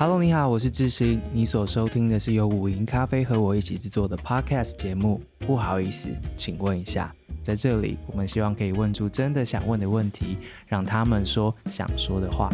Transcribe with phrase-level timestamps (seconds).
[0.00, 1.20] Hello，你好，我是智行。
[1.32, 5.20] 你所收听的是由五营咖啡和我一起制作的 Podcast 节目。
[5.40, 7.12] 不好意思，请问一下，
[7.42, 10.38] 在这里，我们希望可以问出真的想问的问题，
[10.68, 12.48] 让他们说想说的话。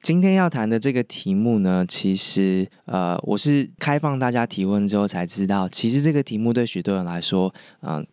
[0.00, 8.06] 今天要谈的这个题目呢，其实呃，我是开放大家提问之后才知道，其实这个题目对许多人来说，嗯、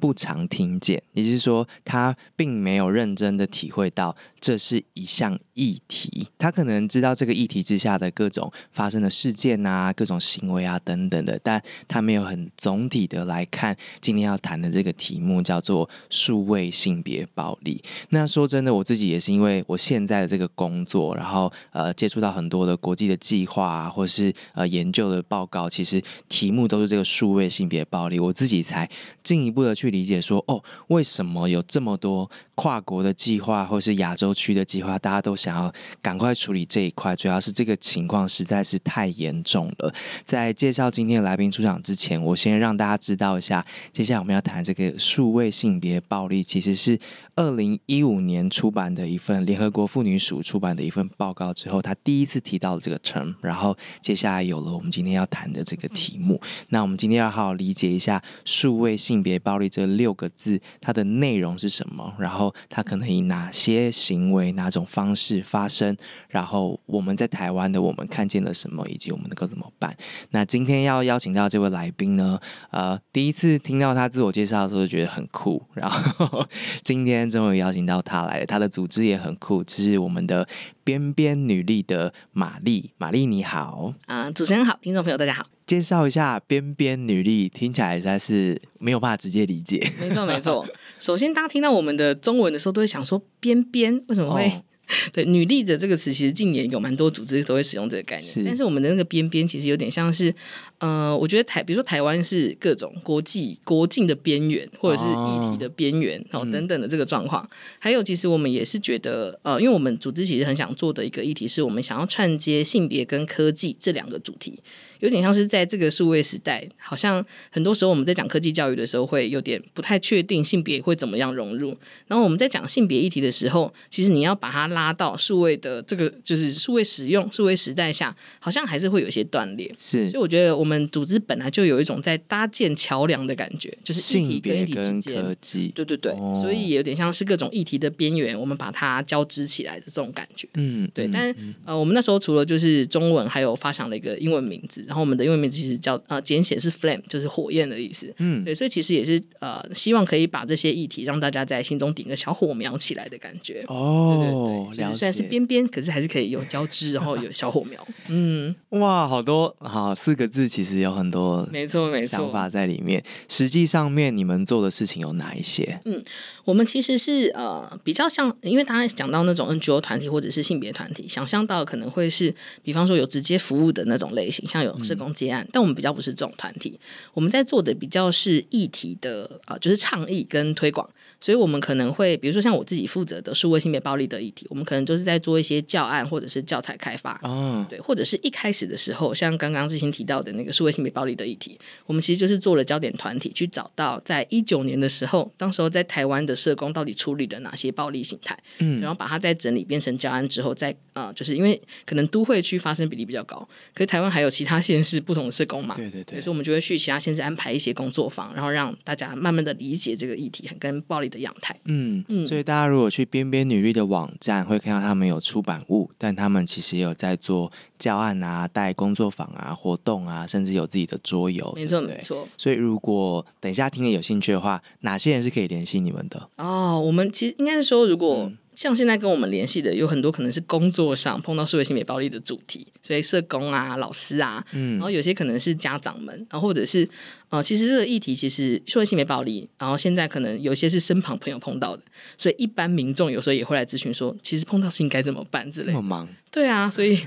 [0.00, 6.26] 不常听见，也就是说，他并没有认真的体会到这是一项议题。
[6.38, 17.82] 他可能知道这个议题之下的各种发生的事件啊、各种行为啊等等的，但他没有很总体的来看今天要谈的这个题目，叫做数位性别暴力。
[18.08, 28.88] 那说真的，我自己也是因为我现在的这个工作，然后呃接触到很多的国际的计划啊，或是呃研究的报告，其实题目都是这个数位性别暴力，我自己才
[29.22, 29.90] 进一步的去。
[29.90, 37.16] 理解说哦，为什么有这么多跨国的计划，或是亚洲过去的计划，大家都想要赶快处理这一块？
[37.16, 39.92] 主要是这个情况实在是太严重了。
[40.24, 46.96] 在介绍今天的来宾出场之前，我先让大家知道一下，接下来我们要谈这个数位性别暴力，其实是
[47.40, 56.38] 二零一五年出版的一份联合国妇女署出版的一份报告之后，他第一次提到了这个 term，然后接下来有了我们今天要谈的这个题目。
[56.68, 62.12] 那我们今天要好好理解一下数位性别暴力这六个字，它的内容是什么？
[62.18, 65.96] 然后它可能以哪些行为、哪种方式发生？
[66.28, 69.96] 然后我们在台湾的我们看见了什么，以及我们能够怎么办？
[70.32, 72.38] 那今天要邀请到这位来宾呢？
[72.70, 75.62] 呃，第一次听到他自我介绍的时候，觉得很酷。
[75.72, 76.46] 然后
[76.84, 80.46] 今天终于邀请到他来了，他的组织也很酷，这是我们的
[80.84, 82.90] 边边女力的玛丽。
[82.98, 85.46] 玛丽你好，啊、呃，主持人好，听众朋友大家好。
[85.66, 89.88] 介绍一下边边女力，听起来实在是没有办法直接理解。
[90.00, 90.66] 没错没错，
[90.98, 94.48] 首先大家听到我们的中文的时候，都会想说边边为什么会？
[94.48, 94.64] 哦
[95.12, 98.44] 对，女力的这个词，其实近年有蛮多组织都会使用这个概念。
[98.44, 100.34] 但是我们的那个边边，其实有点像是，
[100.80, 107.44] 呃，我觉得台，比如说台湾是各种国际国境的边缘，或者是议题的边缘，哦，等等的这个状况。
[107.44, 114.58] 嗯、还有，其实我们也是觉得，呃，因为我们组织其实很想做的一个议题，是我们想要串接性别跟科技这两个主题。
[115.00, 121.74] 有点像是在这个数位时代，好像很多时候我们在讲科技教育的时候，会有点不太确定性别会怎么样融入。
[122.06, 129.74] 然后我们在讲性别议题的时候，其实你要把它拉到数位的这个就是数位使用、数位时代下，好像还是会有一些断裂。
[129.78, 140.48] 是，所以我觉得我们组织本来就有一种在搭建桥梁的感觉，就是议题跟议题之间，科技，对对对，哦、所以有点像是各种议题的边缘，我们把它交织起来的这种感觉。
[140.54, 141.06] 嗯，对。
[141.06, 144.84] 嗯、但呃，我们那时候除了就是中文，还有发想了一个英文名字。
[144.86, 148.12] 然后我们的英文名字其实叫呃简写是 flame，就是火焰的意思。
[148.18, 153.64] 嗯，对，所以其实也是呃希望可以把这些议题让大家在心中点个小火苗起来的感觉。
[153.68, 157.86] 哦，对对对，虽然是边边，可是还是可以有交织，然后有小火苗。
[158.08, 163.04] 嗯，哇，好多好四个字，其实有很多没错没错想法在里面。
[163.28, 165.78] 实际上面你们做的事情有哪一些？
[165.84, 166.02] 嗯，
[166.46, 175.10] 我们其实是呃比较像，因为大家讲到那种 NGO 团体或者是性别团体，想象到可能会是比方说有直接服务的那种类型，像有社工。
[175.12, 176.78] 接案，但我们比较不是这种团体，
[177.12, 180.88] 我们在做的比较是议题的啊，就是倡议跟推广。
[181.20, 222.26] 所以，我们可能会，比如说像我自己负责的数位性别暴力的议题，我们可能就是在做一些教案或者是教材开发，哦，对，或者是一开始的时候，像刚刚之前提到的那个数位性别暴力的议题，我们其实就是做了焦点团体，去找到在一九年的时候，当时候在台湾的社工到底处理了哪些暴力形态，嗯，然后把它再整理变成教案之后，再啊、呃，就是因为可能都会区发生比例比较高，可是台湾还有其他县市不同的社工嘛，对对对，所以我们就会去其他县市安排一些工作坊，然后让大家慢慢的理解这个议题跟暴力的样态，嗯嗯，所以大家如果去边边女力的网站，会看到他们有出版物，但他们其实也有在做教案啊、带工作坊啊、活动啊，甚至有自己的桌游，没错没错。
[222.38, 226.28] 所以如果等一下听了有兴趣的话，哪些人是可以联系你们的？
[226.36, 228.36] 哦，我们其实应该是说，如果、嗯。
[228.56, 236.86] 像现在跟我们联系的有很多，可能是工作上碰到社会性别暴力的主题，所以社工啊、老师啊，嗯，然后有些可能是家长们，然后或者是
[237.30, 241.82] 呃，其实这个议题其实数位性别暴力，然后现在可能有些是身旁朋友碰到的，
[242.18, 245.72] 所以一般民众有时候也会来咨询说，其实碰到是应该怎么办之类的。
[245.72, 246.08] 这么忙？
[246.30, 246.98] 对啊，所以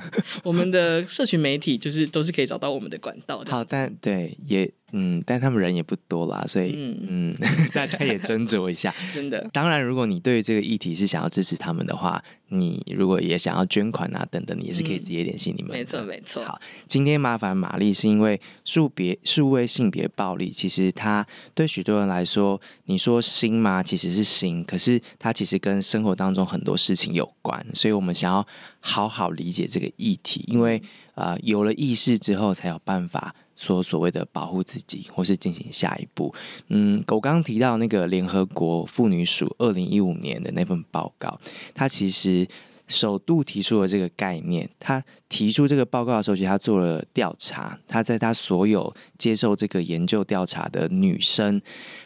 [0.43, 3.51] 我们的社群媒体就是都是可以找到我们的管道的。
[3.51, 4.71] 好，但对也。
[4.95, 7.37] 嗯，但他们人也不多啦，所以嗯，嗯，
[7.73, 8.93] 大家也斟酌一下。
[9.11, 12.23] 真的，当然，如果你对这个议题是想要支持他们的话，
[12.53, 15.71] 你如果也想要捐款啊等等，你也是可以直接联系你们。
[15.71, 16.44] 没错，没错。
[16.45, 23.81] 好，今天麻烦玛丽是因为数别数位性别暴力，其实它对许多人来说，你说新吗？
[23.81, 28.45] 其实是新，可是它其实跟生活当中很多事情有关，所以我们想要
[28.79, 30.77] 好好理解这个议题，因为
[31.15, 33.35] 啊、呃，有了意识之后，才有办法。
[33.55, 36.33] 说所谓的保护自己，或是进行下一步。
[36.67, 41.39] 嗯，我刚刚提到那个联合国妇女署二零一五年的那份报告，
[41.73, 42.47] 他其实
[42.88, 44.69] 首度提出了这个概念。
[44.79, 47.77] 他提出这个报告的时候，其实他做了调查。
[47.88, 51.61] 他在他所有接受这个研究调查的女生，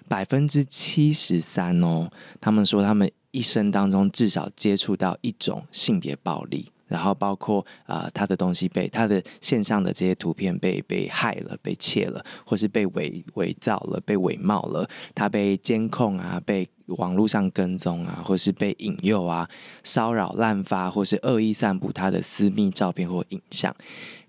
[0.08, 2.10] 百分之七十三哦，
[2.40, 6.72] 他们说他们一生当中至少接触到一种性别暴力。
[6.88, 19.50] 然后包括啊、他的东西被他的线上的这些图片被被害了、被窃了，或是被伪伪造了、被伪冒了，他被监控啊，被网络上跟踪啊，或是被引诱啊、
[19.84, 23.76] 骚扰滥发，或是恶意散布他的私密照片或影像，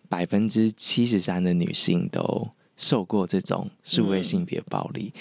[0.09, 5.13] 百分之七十三的女性都受过这种数位性别暴力。
[5.15, 5.21] 嗯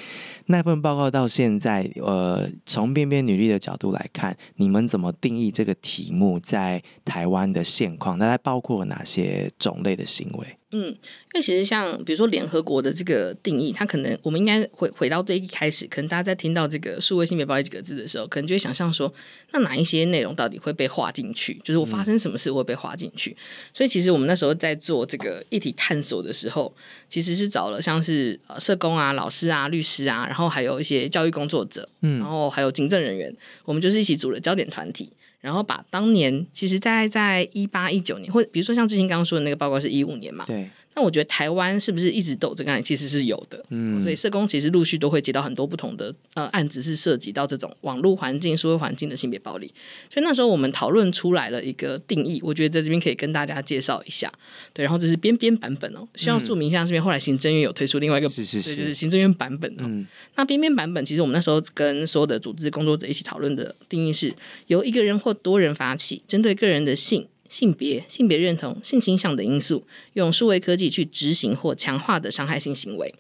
[0.50, 8.18] 那份报告到现在，呃，从边边女力的角度来看，你们怎么定义这个题目在台湾的现况？
[8.18, 10.48] 那它包括哪些种类的行为？
[10.71, 10.97] 嗯，因
[11.35, 19.13] 为其实像比如说联合国的这个定义，它可能我们应该回回到最一开始，可能大家在听到这个数位性别暴力几个字的时候，可能就会想象说，
[19.51, 21.53] 那哪一些内容到底会被划进去？
[21.63, 23.31] 就是我发生什么事会被划进去？
[23.31, 23.37] 嗯。
[23.73, 26.75] 所以其实我们那时候在做这个议题探索的时候，
[27.07, 33.33] 其实是找了像是呃社工啊、老师啊、律师啊，然后还有一些教育工作者，嗯，然后还有警政人员，
[33.63, 35.09] 我们就是一起组了焦点团体。
[35.39, 40.69] 然后把当年，其实在在一八一九年，或比如说像之前刚刚说的那个报告是一五年嘛，对。
[40.97, 42.83] 那我觉得台湾是不是一直都有这个案？
[42.83, 44.01] 其实是有的，嗯。
[44.01, 49.71] 所以社工其实陆续都会接到很多不同的呃案子，是涉及到这种网络环境、社会环境的性别暴力。
[50.11, 54.33] 所以那时候我们讨论出来了一个定义，我觉得在这边可以跟大家介绍一下。
[54.73, 59.83] 对，然后这是边边版本哦，需要注明一下这边后来行政院有推出另外一个，是是是，就是行政院版本哦。
[59.83, 60.07] 嗯。
[60.35, 64.33] 那边边版本其实我们那时候跟所有的组织工作者一起讨论的定义是
[64.65, 67.27] 由一个人或多人发起，针对个人的性。
[67.49, 73.13] 性别、性别认同、性倾向的因素，用数位科技去执行或强化的伤害性行为。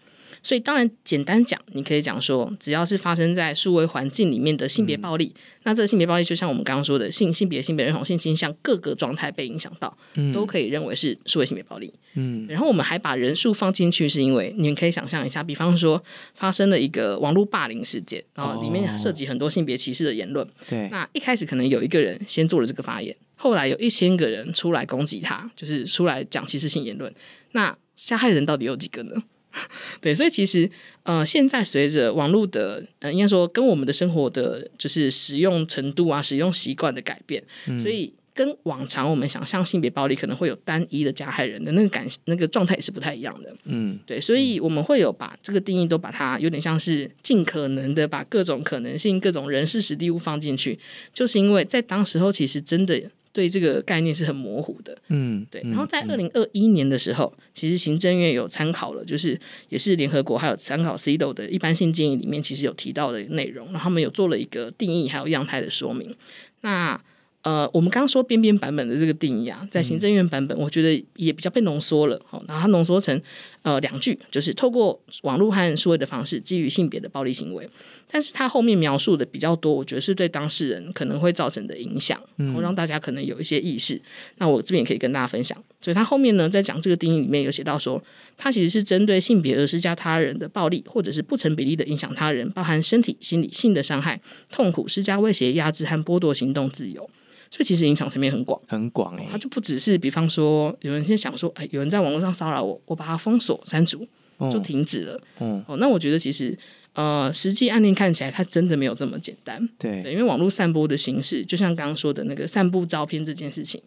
[0.43, 11.91] 所以，当然简单讲，你可以讲说，只要是发生在数位环境里面的性别暴力，嗯、那这个性别暴力就像我们刚刚说的性、性别、性别认同、性倾向各个状态被影响到，嗯，都可以认为是数位性别暴力。
[12.13, 16.01] 嗯，然后我们还把人数放进去，是因为你们可以想象一下，比方说
[16.35, 20.47] 发生了一个网络霸凌事件，然后里面涉及很多性别歧视的言论。
[20.69, 23.13] 对、哦，那一开始可能有一个人先做了这个发言。
[23.37, 27.13] 后来有一千个人出来攻击他，就是出来讲歧视性言论。
[27.53, 29.23] 那加害人到底有几个呢？
[30.01, 30.69] 对，所以其实
[31.03, 43.51] 呃，现在随着网络的呃，应该说跟我们的生活的，就是使用程度啊、使用习惯的改变，嗯、所以跟往常我们想象性别暴力可能会有单一的加害人的那个感那个状态也是不太一样的。
[43.63, 50.77] 嗯，对，所以我们会有把这个定义都把它有点像是尽可能的把各种可能性、各种人事、实地物放进去，
[51.11, 53.01] 就是因为在当时候其实真的。
[53.33, 55.61] 对这个概念是很模糊的，嗯，对。
[55.65, 66.15] 然后在二零二一年的时候，嗯，其实行政院有参考了，就是也是联合国还有参考 CEDAW 的一般性建议里面，其实有提到的内容，然后他们有做了一个定义，还有样态的说明。
[66.61, 66.99] 那
[67.47, 72.21] 呃，我们刚刚说边边版本的这个定义啊，在行政院版本，我觉得也比较被浓缩了。
[72.25, 73.21] 好，然后它浓缩成
[73.61, 77.65] 呃两句，就是透过网络和数位的方式，基于性别的暴力行为。
[78.11, 83.95] 但是它后面描述的比较多，我觉得是对当事人可能会造成的影响，然后让大家可能有一些意识。
[83.95, 84.01] 嗯、
[84.39, 85.57] 那我这边也可以跟大家分享。
[85.79, 88.03] 所以它后面呢，在讲这个定义里面有写到说，
[88.35, 94.19] 它其实是针对性别而施加他人的暴力，或者是不成比例的影响他人，包含身体、心理、性的伤害、
[94.51, 97.09] 痛苦、施加威胁、压制和剥夺行动自由。
[97.49, 104.05] 所以其实影响层面很广，很广哎、欸，它就不只是，比方说，有人先想说，哎，有人在网络上骚扰我，我把它封锁、删除，
[104.51, 105.21] 就停止了。
[105.39, 106.57] 嗯，哦，那我觉得其实，
[106.93, 109.65] 呃，实际案例看起来，它真的没有这么简单。
[109.79, 113.81] 对，对，因为网络散播的形式，就像刚刚说的那个散布照片这件事情，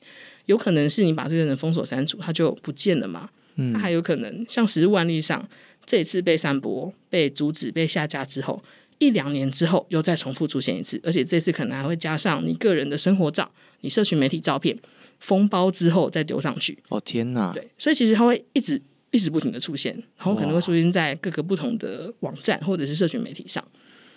[0.47, 3.29] 有可能是你把这个人封锁、删除，他就不见了嘛。
[3.57, 5.47] 嗯，那还有可能像实物案例上，
[5.85, 8.63] 这一次被散播、被阻止、被下架之后。
[9.01, 14.79] 一两年之后又再重复出现一次，而且这次可能还会加上你个人的生活照、你社群媒体照片，
[15.19, 16.79] 封包之后再丢上去。
[16.91, 17.53] 哦天哪！
[17.53, 18.81] 对，所以其实它会一直
[19.11, 23.65] 一直不停的出现，然后可能会出现在各个不同的网站或者是社群媒体上。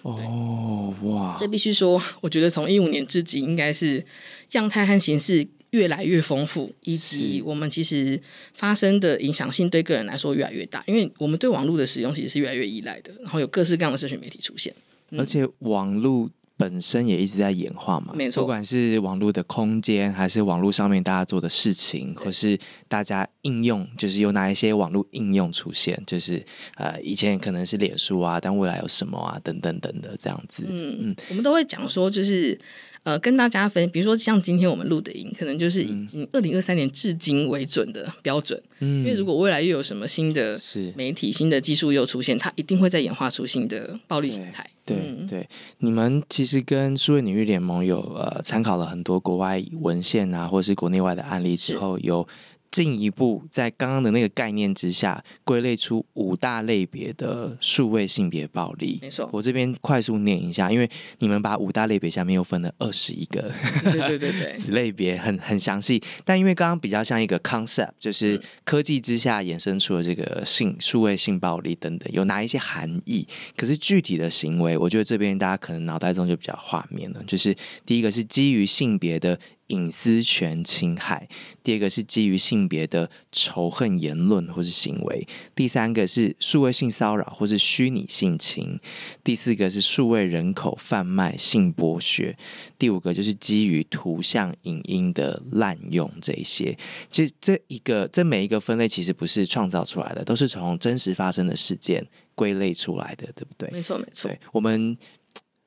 [0.03, 1.37] 哦哇！
[1.39, 4.05] 这必须说，我觉得从一五年至今，应该是
[4.51, 8.20] 样态和形式越来越丰富，以及我们其实
[8.53, 14.74] 发生的影响性对个人来说越来越大，因为我们对网络的使用其实是越来越依赖的，然后有各式各样的社群媒体出现，
[15.12, 16.30] 嗯、而且网络。
[16.56, 18.44] 本身也一直在演化嘛，没错。
[18.44, 26.42] 不管是网络的空间，还是网络上面大家做的事情，或是大家应用，就是有哪一些网络应用出现，就是
[26.75, 30.63] 呃，以前可能是脸书啊，但未来有什么啊，等等等等的这样子。
[30.70, 32.58] 嗯嗯，我们都会讲说，就是。
[33.03, 38.62] 呃，跟大家分，比如说像今天我们录的音，可能就是已经二零二三年至今为准的标准。
[38.79, 40.57] 嗯，因为如果未来又有什么新的
[40.95, 44.65] 媒体、新的技术又出现，它一定会再演化出新的暴力形态。
[44.86, 45.48] 对、嗯、对，
[45.79, 52.27] 你们其实跟数位领域联盟有呃参考了很多国外文献啊，或者是国内外的案例之后有。
[52.74, 58.98] 进一步在刚刚的那个概念之下，归类出五大类别的数位性别暴力。
[59.00, 60.89] 没错，我这边快速念一下，因为
[61.20, 63.51] 你们把五大类别下面又分了二十一个，
[63.84, 66.01] 对对对对，子 类别很很详细。
[66.25, 73.27] 但因为刚刚比较像一个 concept，就是科技之下衍生出了这个性数位性暴力等等，有哪一些含义？
[73.56, 77.24] 可是具体的行为，我觉得这边大家可能脑袋中就比较画面了。
[77.27, 79.39] 就是第一个是基于性别的。
[79.74, 81.27] 隐私权侵害，
[81.63, 88.80] 第二个是基于性别的仇恨言论或是行为，第三个是数位性骚扰或是虚拟性侵，
[89.24, 92.38] 第四个是数位人口贩卖、性剥削，
[92.77, 96.10] 第五个就是基于图像、影音的滥用。
[96.22, 96.77] 这些，
[97.10, 103.68] 其实这一个这每一个分类其实不是创造出来的，都是从真实发生的事件归类出来的，对不对？
[103.72, 104.30] 没错，没错。
[104.51, 104.96] 我们，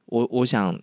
[0.07, 0.81] 我我想。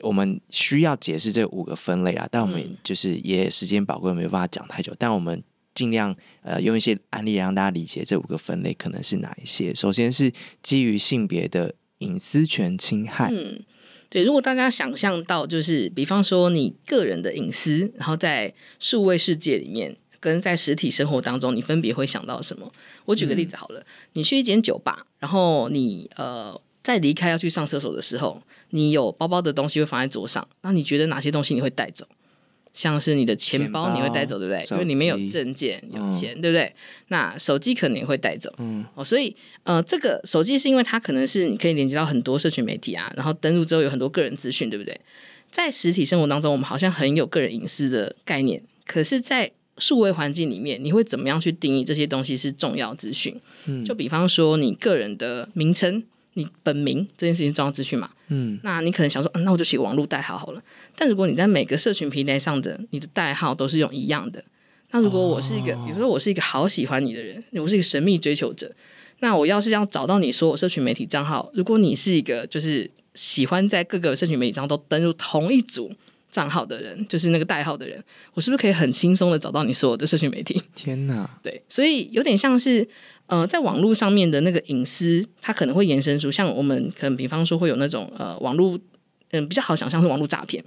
[0.00, 4.94] 我们需要解释这五个分类啊，但我们就是也时间宝贵，没有办法讲太久。
[4.98, 5.42] 但我们
[5.74, 9.74] 尽量呃用一些案例让大家理解这五个分类可能是哪一些。
[9.74, 10.32] 首先是
[10.62, 13.30] 基于性别的隐私权侵害。
[13.32, 13.60] 嗯，
[14.08, 14.24] 对。
[14.24, 22.70] 如果大家想象到，就是比方说你个人的隐私，然后在数位世界里面跟在实体生活当中，你分别会想到什么？
[23.04, 28.42] 我举个例子好了，嗯、你去一间酒吧，然后你呃在离开要去上厕所的时候。
[28.74, 32.04] 你有包包的东西会放在桌上，那你觉得哪些东西你会带走？
[32.72, 34.66] 像是你的钱包你会带走，对不对？
[34.72, 36.74] 因为里面有证件、有钱，嗯、对不对？
[37.06, 45.00] 那手机可能也会带走，嗯，哦，所以呃，这个手机是因为它可能是你可以连接到很多社群媒体啊，然后登录之后有很多个人资讯，对不对？
[45.52, 53.40] 在实体生活当中，我们好像很有个人隐私的概念，可是，在数位环境里面，你会怎么样去定义这些东西是重要资讯？
[53.66, 56.02] 嗯，就比方说你个人的名称。
[56.34, 58.10] 你本名这件事情重要资讯嘛？
[58.28, 60.62] 嗯，那你可能想说，嗯、那我就写网络代号好了。
[60.96, 64.44] 但如果你在每个社群平台上的你的代号都是用一样的，
[64.90, 68.70] 那如果我是一个，哦、比如说我是一个好喜欢你的人，我是一个神秘追求者，
[69.20, 75.92] 那我要是要找到你说我社群媒体账号，如果你是一个就是喜欢在各个社群媒体上都登入同一组
[76.34, 78.02] 账号的人，就是那个代号的人，
[78.34, 80.60] 我是不是可以很轻松的找到你所有的社群媒体？
[80.74, 81.38] 天哪！
[81.40, 82.86] 对，所以有点像是。
[83.26, 88.76] 呃，在网络上面的那个隐私，它可能会延伸出像我们可能比方说会有那种呃网络，
[89.30, 90.62] 嗯、呃，比较好想象是网络诈骗，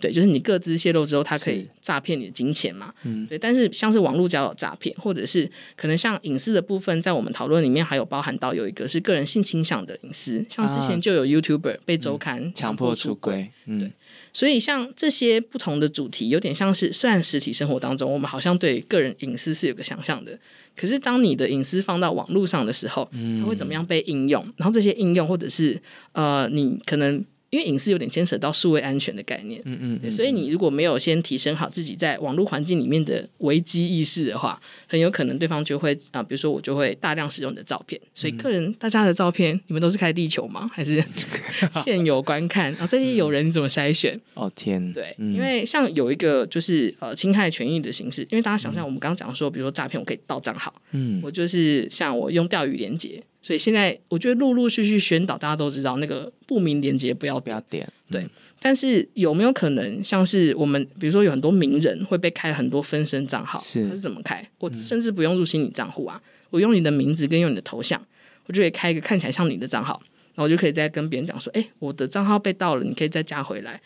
[0.00, 3.38] 对，就是你各自泄露之后，它可以诈骗你的金钱嘛，嗯，对。
[3.38, 13.92] 但是像是网络交友诈骗，或者是可能像隐私的部分，在我们讨论里面还有包含到有一个是个人性倾向的隐私，像之前就有 YouTuber 被周刊强迫出轨，嗯，对。
[14.32, 20.38] 所以像这些不同的主题，有点像是虽然实体生活当中我们好像对个人隐私是有个想象的。
[20.76, 23.10] 可是，当你的隐私放到网络上的时候，
[23.40, 24.42] 它会怎么样被应用？
[24.56, 25.80] 然后这些应用，或者是
[26.12, 27.24] 呃，你可能。
[27.50, 38.00] 因为隐私有点牵扯到数位安全的概念，嗯嗯，嗯，所以你如果没有先提升好自己在网络环境里面的危机意识的话，很有可能对方就会啊，比如说我就会大量使用你的照片。
[38.14, 40.70] 所以个人大家的照片，你们都是开地球吗？
[40.72, 41.02] 还是
[41.82, 42.70] 现有观看？
[42.72, 44.18] 然后这些友人你怎么筛选？
[44.34, 53.20] 哦天，对，因为像有一个就是呃侵害权益的形式，因为大家想象我们刚刚讲说，比如说诈骗，我可以盗账号，嗯，我就是像我用钓鱼连结。
[53.42, 57.88] 所以现在我觉得陆陆续续宣导，大家都知道那个不明连接不要不要点。
[58.10, 58.26] 对，
[58.60, 64.46] 但是有没有可能像是我们，比如说有很多名人会被开很多分身账号，是他是怎么开？
[64.58, 66.20] 我甚至不用入侵你账户啊，
[66.50, 68.00] 我用你的名字跟用你的头像，
[68.46, 70.02] 我就可以开一个看起来像你的账号，
[70.34, 73.80] 然后我就可以再跟别人讲说，哎，我的账号被盗了，你可以再加回来。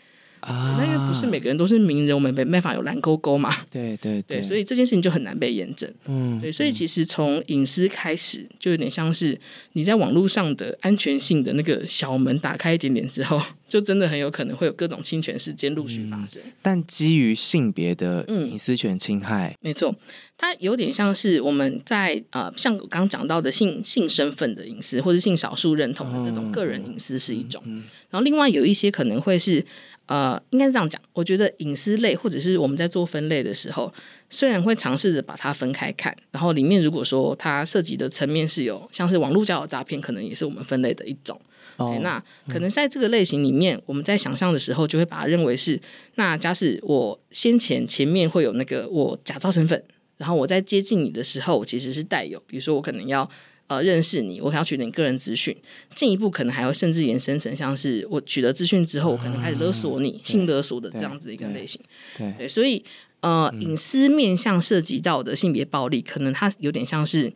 [0.45, 3.55] 啊，那因为不是每个人都是名人，我们没办法有蓝勾勾嘛。
[3.71, 5.93] 对对 对，对，所以这件事情就很难被验证。
[6.07, 9.39] 嗯，对，所以其实从隐私开始，就有点像是
[9.73, 16.43] 你在网络上的安全性的那个小门打开一点点之后，就真的很有可能会有各种侵权事件陆续发生。
[16.45, 19.95] 嗯，但基于性别的隐私权侵害，嗯，没错。
[20.37, 27.63] 它有点像是我们在呃，像我刚刚讲到的性性身份的隐私，或者性少数认同的这种个人隐私是一种。
[28.11, 29.65] 然后另外有一些可能会是
[30.07, 31.01] 呃，应该是这样讲。
[31.13, 33.93] 我觉得隐私类或者是我们在做分类的时候，
[34.29, 41.41] 虽然会尝试着把它分开看，然后里面如果说它涉及的层面是有像是网络交友诈骗，可能也是我们分类的一种。
[41.77, 45.81] 哦，那可能在这个类型里面，嗯、我们在想象的时候，就会把它认为是，
[46.17, 49.83] 那假使我先前前面会有那个我假造身份，
[50.19, 53.29] 然后我在接近你的时候，我其实是带有，比如说我可能要。
[53.67, 55.57] 呃，认识你，我想要取得你个人资讯，
[55.95, 61.81] 进一步可能还会甚至延伸成像是我取得资讯之后，我可能开始勒索你，性勒索的这样子一个类型。
[62.19, 62.85] 对，对，对，所以
[63.21, 67.33] 呃，嗯、隐私面向涉及到的性别暴力，可能它有点像是，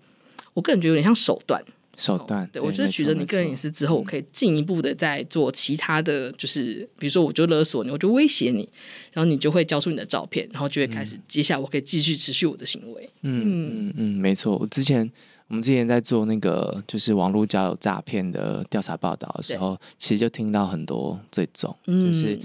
[0.53, 1.65] 我个人觉得有点像手段。
[1.97, 8.69] 手段，对，对我就是取得你个人隐私之后，我可以进一步的再做其他的就是，比如说我就勒索你，我就威胁你，
[9.13, 13.11] 然后你就会交出你的照片，然后就会开始，接下来我可以继续持续我的行为。
[13.23, 15.11] 嗯嗯嗯，没错，我之前。
[15.49, 22.39] 我们之前在做那个就是网络交友诈骗的调查报道的时候，其实就听到很多这种，就是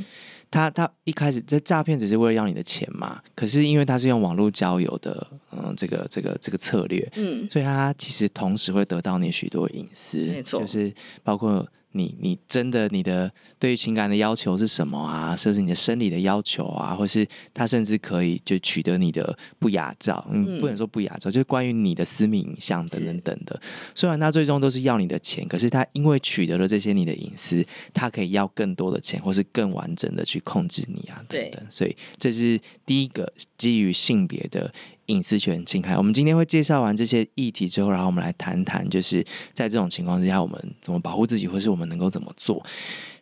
[0.50, 10.94] 他他一开始这诈骗只是为了要你的钱嘛，可是因为他是用网络交友的，嗯，这个这个这个策略，嗯，所以他其实同时会得到你许多隐私，没错，就是
[11.24, 11.68] 包括。
[11.94, 15.36] 你你真的你的对于情感的要求是什么啊？
[15.36, 23.60] 甚至你的生理的要求啊，或是他甚至可以就取得你的不雅照，嗯，不能说不雅照，就是关于你的私密影像等等等的。
[23.96, 31.62] 虽然他最终都是要你的钱，可是他因为取得了这些你的隐私，他可以要更多的钱，或是更完整的去控制你啊等等。
[31.70, 34.74] 所以这是第一个基于性别的。
[35.08, 35.98] 隐私权侵害。
[35.98, 42.66] 我们今天会介绍完这些议题之后，然后我们来谈谈，就是在这种情况之下，我们怎么保护自己，或是我们能够怎么做。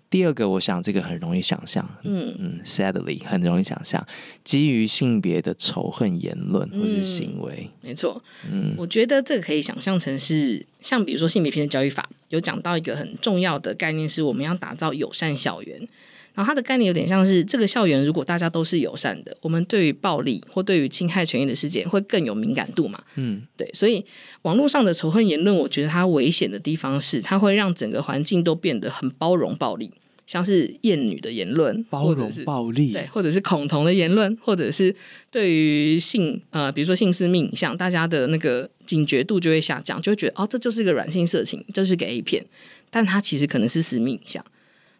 [0.09, 2.35] 第二个，我想这个很容易想象，嗯。
[2.37, 4.05] 嗯，sadly 很容易想象，
[4.43, 8.21] 基于性别的仇恨言论或者行为，嗯、没错，
[8.51, 15.87] 嗯，我觉得这个可以想象成是，像比如说性别平等教育法有讲到一个很重要的概念，是我们要打造友善校园。
[16.41, 22.99] 然后它的概念有点像是这个校园，如果大家都是友善的，我们对于暴力或对于侵害权益的事件会更有敏感度嘛？
[23.13, 23.69] 嗯，对。
[23.75, 24.03] 所以
[24.41, 29.91] 网络上的仇恨言论，我觉得它危险的地方是，它会让整个环境都变得很包容暴力，
[30.25, 34.95] 像是厌女的言论，包容暴力，对，或者是恐同的言论，或者是
[35.29, 42.43] 对于性呃，比如说性私密影像，大家的那个警觉度就会下降，就会觉得哦，这就是一个软性色情，就是个 A 片，
[42.89, 44.43] 但它其实可能是私密影像。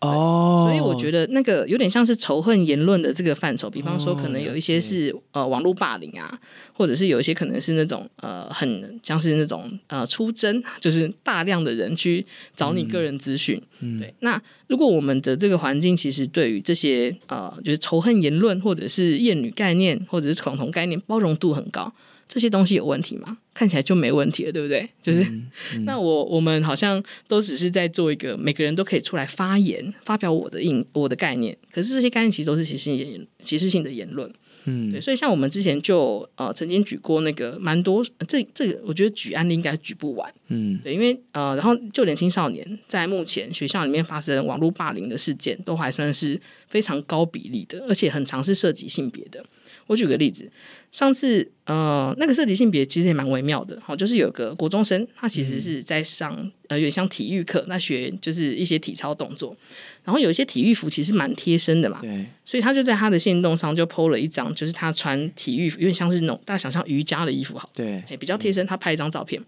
[0.01, 6.39] 哦，所以我觉得那个有点像是仇恨言论的这个范畴，比方说可能有一些是呃网络霸凌啊，
[6.73, 13.61] 或者是有一些可能是那种呃很像是那种呃出征， 就是大量的人去找你个人资讯。
[13.79, 14.11] 嗯，对。
[14.21, 21.93] 那如果我们的这个环境其实对于这些呃就是仇恨言论或者是厌女概念或者是恐同概念包容度很高。
[22.33, 23.37] 这些东西有问题吗？
[23.53, 24.89] 看起来就没问题了，对不对？
[25.01, 34.31] 就是、嗯嗯、 那我我们好像都只是在做一个每个人都可以出来发言、发表我的印我的概念，可是这些概念其实都是歧视言歧视性的言论。
[34.63, 40.33] 嗯，对，所以像我们之前就呃曾经举过那个蛮多这这个，我觉得举案例应该举不完。
[40.47, 46.39] 嗯，对，因为呃，然后就连青少年在目前学校里面发生网络霸凌的事件，都还算是
[46.69, 49.43] 非常高比例的，而且很常是涉及性别的。
[49.87, 50.49] 我举个例子。
[50.91, 56.35] 上次呃，那个涉及性别其实也蛮微妙的，好，就是有个国中生，他其实是在上
[56.67, 59.55] 呃，有点像体育课，那学就是一些体操动作，
[60.03, 69.41] 然后有一些体育服其实蛮贴身的嘛，对，所以他就在他的行动上就 po 了一张，就是他穿体育服，有点像是那种大家想象瑜伽的衣服，好，对，比较贴身，他拍一张照片，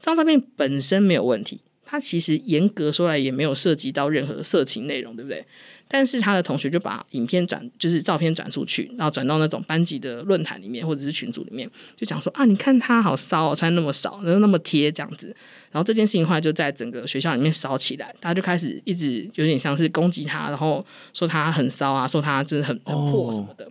[0.00, 5.42] 这张照片本身没有问题，他其实严格说来也没有涉及到任何色情内容，对不对？
[5.88, 15.28] 但是他的同学就把影片转，就是照片转出去，然后转到那种班级的论坛里面或者是群组里面，就讲说啊，你看他好骚哦，穿那么少，然后那么贴这样子。
[15.70, 23.70] 然后这件事情后来就在整个学校里面烧起来，大家就开始一直有点像是攻击他，然后说他很骚啊，说他真的很很破什么的。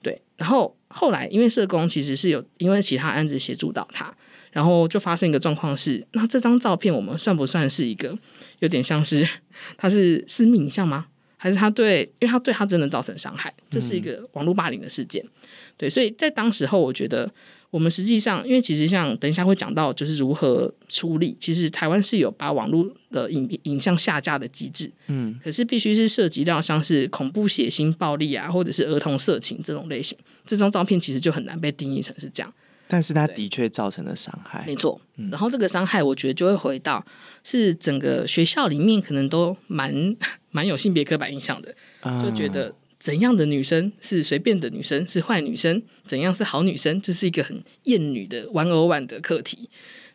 [0.00, 4.14] 对，然后后来因为社工其实是有因为其他案子协助到他，
[4.56, 8.16] 然后就发生一个状况是，那这张照片我们算不算是一个
[8.60, 9.28] 有点像是
[9.76, 11.08] 他是私密影像吗？
[11.36, 15.30] 还是他对，因为他对他真的造成伤害，这是一个网络霸凌的事件，嗯、
[15.76, 17.30] 对，所以在当时候，我觉得
[17.70, 30.16] 我们实际上，因为其实像等一下会讲到，就是如何处理，其实台湾是有把网络的影影像下架的机制，嗯，可是必须是涉及到像是恐怖、血腥、暴力啊，或者是儿童色情这种类型，
[30.46, 32.50] 这张照片其实就很难被定义成是这样。
[32.88, 35.00] 但是他的确造成了伤害，没错。
[35.30, 37.04] 然后这个伤害，我觉得就会回到
[37.42, 40.16] 是整个学校里面可能都蛮
[40.50, 41.74] 蛮有性别刻板印象的，
[42.22, 49.68] 就觉得怎样的女生是随便的女生是坏女生，怎样是好女生，这、就是一个很厌女的 one on one 的课题。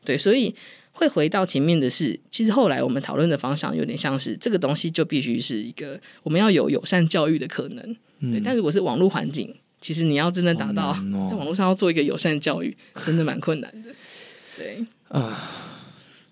[0.03, 0.55] 对，所以
[0.93, 8.41] 会回到前面的是，其实后来我们讨论的方向有点像是这个东西就必须是一个我们要有友善教育的可能，嗯、对。
[8.43, 13.89] 但如果是网络环境，其实你要真的达到、哦、在网络上要做一个友善教育，真的蛮困难的。
[14.55, 15.37] 对啊，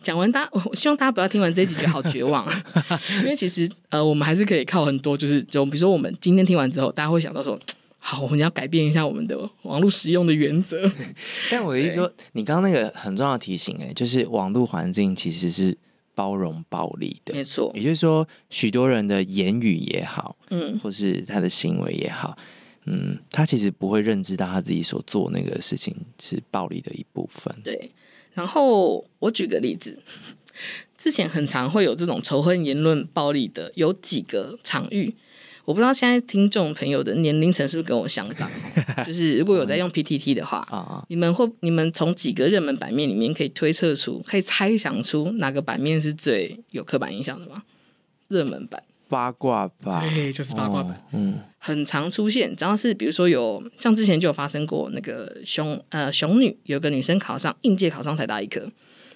[0.01, 2.47] 讲完大家，我希望大家不要听完这一集觉得好绝望，
[3.23, 7.59] 因为其实呃，我们还是可以靠很多，就是就比如说我们今天听完之后，大家会想到说。
[8.01, 10.89] 好，我们要改变一下我们的网络使用的原则。
[11.51, 15.77] 但我的意思说，你刚刚那个很重要的提醒，哎，就是网络环境其实是
[16.15, 17.69] 包容暴力的，没错。
[17.75, 22.38] 也就是说，许多人的言语也好，嗯，或是他的行为也好，
[22.86, 27.56] 嗯，他其实不会认知到他自己所做那个事情是暴力的一部分。
[27.63, 27.92] 对。
[28.34, 29.98] 然后我举个例子，
[30.98, 35.13] 之前很常会有这种仇恨言论暴力的，有几个场域。
[35.65, 38.50] 我不知道现在听众朋友的年龄层是不是跟我相当？
[39.06, 47.63] 就是如果有在用 PTT 的话，嗯、你们会你们从几个热门版面里面可以推测出，可以猜想出哪个版面是最有刻板印象的吗？
[48.30, 52.56] 热门版八卦吧，对，就是八卦版，哦、嗯，很常出现。
[52.56, 58.72] 只要是比如说有像之前就有发生过那个熊呃熊女有个女生考上应届考上台大医科。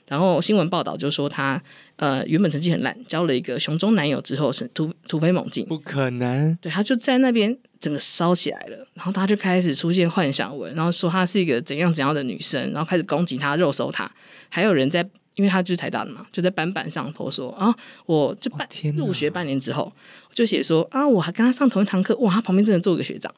[0.05, 1.59] 然后新闻报道就说她
[1.95, 6.53] 呃原本成绩很烂，交了一个熊中男友之后是突突飞猛进，不可能。
[6.61, 14.11] 对，她就在那边整个烧起来了，然后她就开始出现幻想文，然后说她是一个怎样怎样的女生，然后开始攻击她、肉搜她。
[14.49, 19.91] 还有人在，因为他就是台大的嘛，就在板板上头说啊，我就半入学半年之后，
[20.33, 23.33] 就写说啊，我还跟他上同一堂课，哇，他旁边真的坐个学长。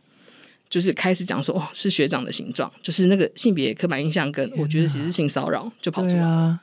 [0.67, 6.60] 就是开始讲说哦，是学长的形状，就是那个性别刻板印象跟我觉得其实是性骚扰就跑出来了。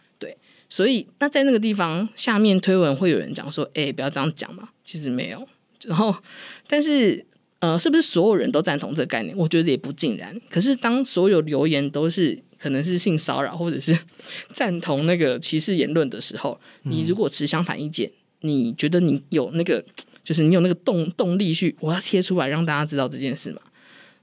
[0.69, 4.71] 所以那在那个地方下面推文会有人讲说，哎，不要这样讲嘛。
[4.85, 5.47] 其实没有，
[5.85, 6.15] 然后
[6.67, 7.25] 但是
[7.61, 9.37] 呃，是不是所有人都赞同这个概念？
[9.37, 10.35] 我觉得也不尽然。
[10.51, 13.99] 可是当所有留言都是可能是性骚扰或者是
[14.55, 18.09] 赞同那个歧视言论的时候，你如果持相反意见，
[18.43, 19.85] 你觉得你有那个
[20.23, 23.61] 就是你有那个动动力去我要贴出来让大家知道这件事嘛？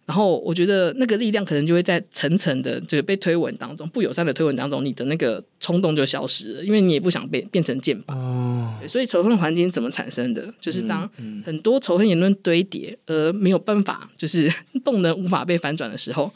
[0.05, 8.15] 然后我觉得那个力量可能就会在层层的这个被推文当中，不友善的推文当中，你的那个冲动就消失了，因为你也不想变变成箭靶。
[8.15, 10.51] 哦，所以仇恨环境怎么产生的？
[10.59, 11.07] 就是当
[11.45, 14.51] 很多仇恨言论堆叠而没有办法，就是
[14.83, 16.33] 动能无法被反转的时候，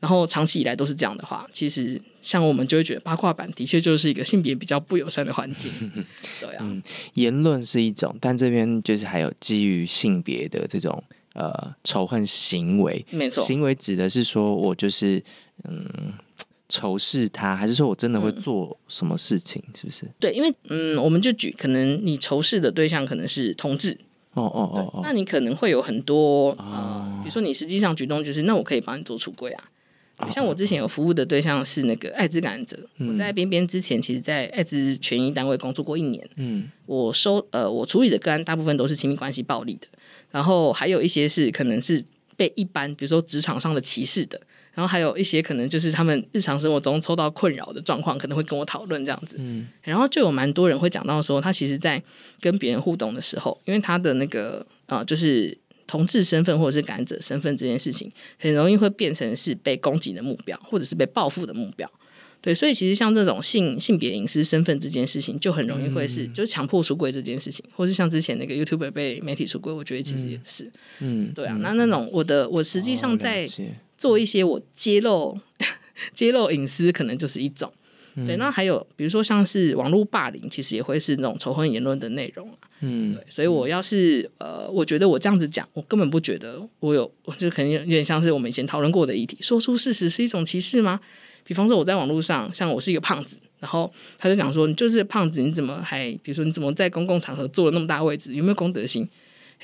[0.00, 5.72] 然后长期以来都是这样的话，其实像我们就会觉得八卦版的确就是一个性别比较不友善的环境。
[6.40, 6.82] 对啊，嗯，
[7.14, 11.02] 言论是一种，但这边就是还有基于性别的这种。
[11.34, 15.22] 呃，仇恨行为，没错，行为指的是说我就是
[15.68, 16.12] 嗯
[16.68, 19.62] 仇视他，还是说我真的会做什么事情？
[19.68, 20.10] 嗯、是不是？
[20.18, 23.96] 对，因为嗯，我们就举可能你仇视的对象可能是同志，
[24.34, 29.64] 哦哦哦，哦，那你可能会有很多、哦、呃，比如说你实际上举动就是，那我可以帮你做出柜啊。
[30.30, 39.86] 像我之前有服务的对象是那个艾滋感染者，嗯、我在边边之前，其实，在艾滋权益单位工作过一年，嗯，我收呃，我处理的个案大部分都是亲密关系暴力的。
[40.30, 42.04] 然后还有一些是可能是
[42.36, 44.38] 被一般，比如说职场上的歧视的，
[44.74, 49.36] 然后还有一些可能就是他们日常生活中受到困扰的状况，可能会跟我讨论这样子。
[49.38, 52.02] 嗯，然后就有蛮多人会讲到说，他其实，在
[52.40, 55.56] 跟别人互动的时候，因为他的那个啊、呃，就是
[55.88, 61.90] 同志身份或者是感染者身份这件事情，很容易会变成是被攻击的目标，或者是被报复的目标。
[62.40, 70.64] 对，所以其实像这种性性别隐私身份这件事情，就很容易会是，嗯、就是强迫出柜这件事情，或是像之前那个 YouTuber 被媒体出柜，我觉得其实也是，
[71.00, 73.44] 嗯，嗯对啊，那那种我的我实际上在
[73.96, 75.40] 做一些我揭露、哦、
[76.14, 77.72] 揭露隐私，可能就是一种，
[78.18, 82.50] 嗯、对，那还有比如说像是网络霸凌，其实也会是那种仇恨言论的内容，
[82.80, 90.98] 嗯，对，所以我要是呃，我觉得我这样子讲，我根本不觉得我有，我就可能有点像是我们以前讨论过的议题，说出事实是一种歧视吗？
[91.44, 99.08] 比方说我在网络上，像我是一个胖子，然后他就讲说，你就是胖子，你怎么还，比如说你怎么在公共场合坐了那么大位置，有没有公德心？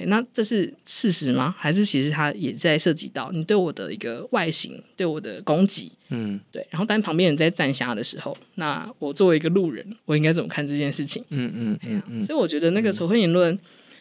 [0.07, 1.55] 那这是事实吗？
[1.57, 5.93] 还是其实它也在涉及到你对我的一个外形，对我的攻击？
[6.09, 6.67] 嗯，对。
[6.71, 11.25] 然后当旁边人在站下的时候，那我作为一个路人，我应该怎么看这件事情？
[11.31, 12.25] 嗯嗯嗯嗯。
[12.25, 13.59] 所以我觉得那个仇恨言论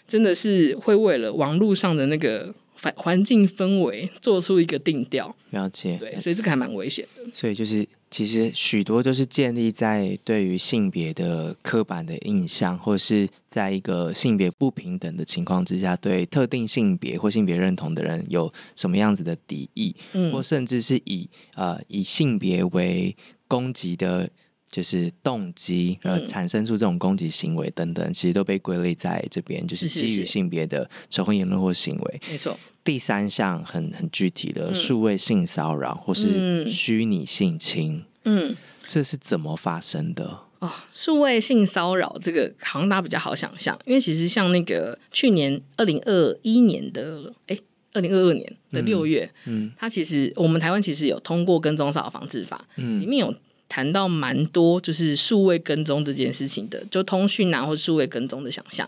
[0.08, 2.54] 真的是会为了网络上的那个。
[2.76, 7.24] 环环境氛围做出一个定调，了解，对，所以这个还蛮危险的。
[7.34, 23.16] 所以就是，其实许多都是建立在对于性别的刻板的印象，或是在一个性别不平等的情况之下，对特定性别或性别认同的人有什么样子的敌意，嗯，或甚至是以呃以性别为
[23.48, 24.30] 攻击的。
[24.74, 32.22] 就是动机，呃，产生出这种攻击行为等等，嗯、其实都被归类在这边，就是基于性别的仇恨言论或行为。
[32.28, 32.60] 没错。
[32.84, 38.04] 第三项很很具体的数位性骚扰或是虚拟性侵。
[38.26, 38.56] 嗯。
[38.86, 40.40] 这是怎么发生的？
[40.60, 47.58] 哦，数位性骚扰这个好像大家比较好想象，因为其实像那个去年二零二一年的，哎，
[47.94, 53.34] 二零二二年的六月，嗯，嗯，它其实我们台湾其实有通过跟踪骚扰防治法，嗯，里面有
[53.74, 58.88] 谈到蛮多就是数位跟踪这件事情的，就通讯啊或数位跟踪的想象，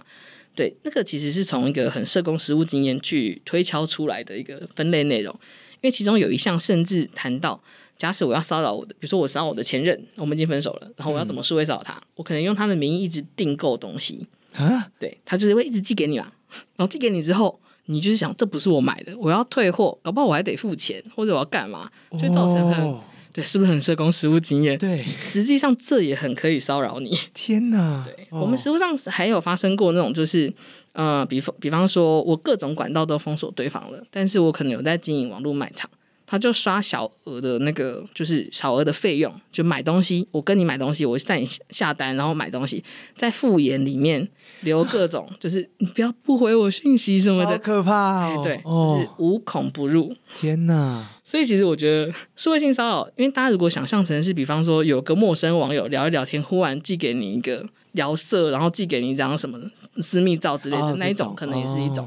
[0.53, 5.33] 对，那个其实是从一个很社工实务经验去推敲出来的一个分类内容，
[5.75, 7.59] 因为其中有一项甚至谈到。
[7.97, 11.93] 假使我要骚扰我的，比如说我骚扰我的前任，我们已经分手了，然后我要怎么数位骚扰他？
[11.93, 16.29] 嗯、我可能用他的名义一直订购东西啊，对，他就是会一直寄给你嘛，
[16.75, 23.01] 然后寄给你之后，你就是想这不是我买的，我要退货，搞不好我还得付钱，或者我要干嘛，就造成很、哦、
[23.35, 24.77] 对，是不是很社工实务经验？
[24.77, 27.19] 对，实际上这也很可以骚扰你。
[27.35, 30.51] 天哪，对、哦、我们实务上还有发生过那种，就是
[30.93, 35.89] 呃，比方比方说我各种管道都封锁对方了，但是我可能有在经营网络卖场。
[36.27, 40.27] 他就刷小额的那个，就是小额的费用，就买东西。
[40.31, 42.83] 我跟你买东西，我在你下单，然后买东西，
[43.15, 44.27] 在复言里面
[44.61, 48.41] 留各种，就是你不要不回我讯息什么的，好可怕哦！
[48.43, 50.09] 对，就是无孔不入。
[50.09, 51.07] 哦、天哪！
[51.25, 57.67] 所以其实我觉得，数位性骚扰，因为大家如果想象成是，比方说有个陌生网友聊一聊天，忽然寄给你一个。
[57.95, 59.57] 聊色，然后寄给你一张什么
[60.01, 62.05] 私密照之类的、哦、那一种，可能也是一种。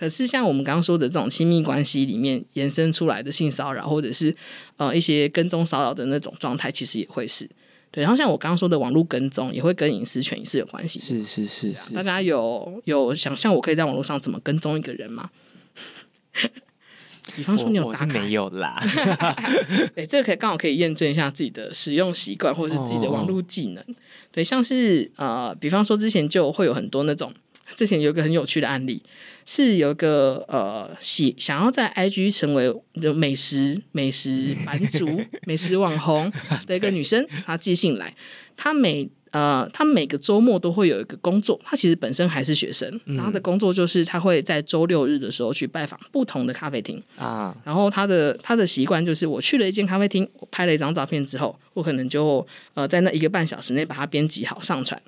[0.00, 4.34] 可是像我们刚刚说的这种亲密关系里面延伸出来的性骚扰，或者是
[4.78, 7.46] 呃一些跟踪骚扰的那种状态，其实也会是
[7.90, 8.02] 对。
[8.02, 10.98] 然后像我刚刚说的网络跟踪，也会跟隐私权也是有关系。
[11.00, 15.28] 是是是，是，大家有有想象我可以在网络上怎么跟踪一个人吗？
[17.36, 18.82] 比方说你有打卡，我，我是没有啦。
[19.94, 23.82] 对，这个可以刚好可以验证一下自己的使用习惯，或者是自己的网络技能。
[23.84, 23.94] 哦
[24.32, 27.32] 对，像是呃，比方说之前就会有很多那种，
[27.74, 29.02] 之前有一个很有趣的案例，
[29.46, 32.74] 是有一个呃，喜想要在 IG 成为
[33.14, 35.08] 美食美食版主、
[35.46, 36.30] 美食网红
[36.66, 38.14] 的一个女生，她寄信来，
[38.56, 54.98] 她每呃，他每个周末都会有一个工作，他其实本身还是学生，然后她的工作就是他会在周六日的时候去拜访不同的咖啡厅啊，然后他的他的习惯就是我去了一间咖啡厅，我拍了一张照片之后，我可能就呃在那一个半小时内把它编辑好上传，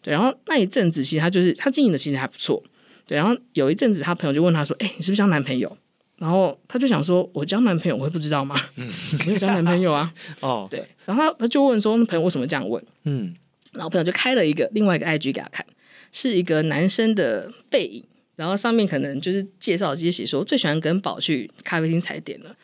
[0.00, 2.62] 对，然后那一阵子其实他就是他经营的其实还不错，
[3.04, 5.76] 对，然后有一阵子他朋友就问他说，哎，你是不是交男朋友？
[6.18, 8.54] 然后他就想说，我交男朋友我会不知道吗？
[8.76, 8.88] 嗯，
[9.26, 12.80] 没有交男朋友啊，哦，对，然后他他就问说，那朋友为什么这样问？
[13.02, 13.34] 嗯。
[13.72, 15.64] 然后朋友就开了一个另外一个 IG 给他看，
[16.12, 18.04] 是一个男生的背影，
[18.36, 22.54] 然后上面可能就是介绍，这些写说最喜欢跟宝去咖啡厅踩点了，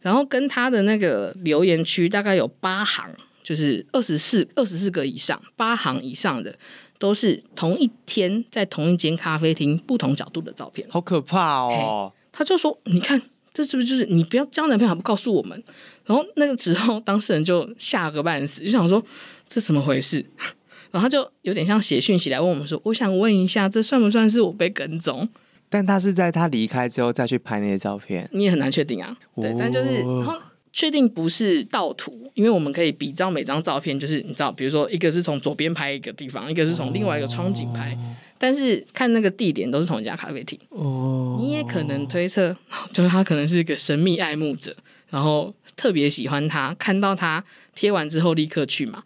[0.00, 3.08] 然后跟他的那个留言区大概有八行，
[3.42, 6.58] 就是二十四二十四个以上，八行以上的
[6.98, 12.12] 都是同一天在同一间咖啡厅不同角度的照片，好可怕哦！
[12.32, 13.22] 他就说：“你看，
[13.54, 15.62] 这是不是就是你不要交男朋友还不告诉我们？”
[16.04, 19.00] 然后那个时候当事人就吓个半死，就想说。
[19.48, 20.24] 这怎么回事？
[20.92, 25.28] 然后他就有点像写讯息来问我们说：“我想问一下，这算不算是我被跟踪？”
[25.68, 29.14] 但他是在他离开之后再去拍那些照片，你也很难确定啊。
[29.40, 30.40] 对，哦、但就是然后
[30.72, 40.58] 确定不是盗图，因为我们可以比照每张照片，就是你知道，比如说一个是从左边拍一个地方，一个是从另外一个窗景拍，哦、但是看那个地点都是同一家咖啡厅。
[40.70, 42.56] 哦，你也可能推测，
[42.94, 44.74] 就是他可能是一个神秘爱慕者，
[45.10, 49.02] 然后特别喜欢他，看到他贴完之后立刻去嘛。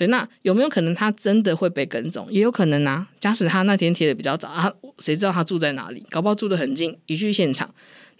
[0.00, 2.26] 对，那有没有可能他真的会被跟踪？
[2.30, 3.06] 也有可能啊。
[3.20, 6.02] 假使他那天贴的比较早，啊谁知道他住在哪里？
[6.08, 7.70] 搞不好住得很近，一去现场，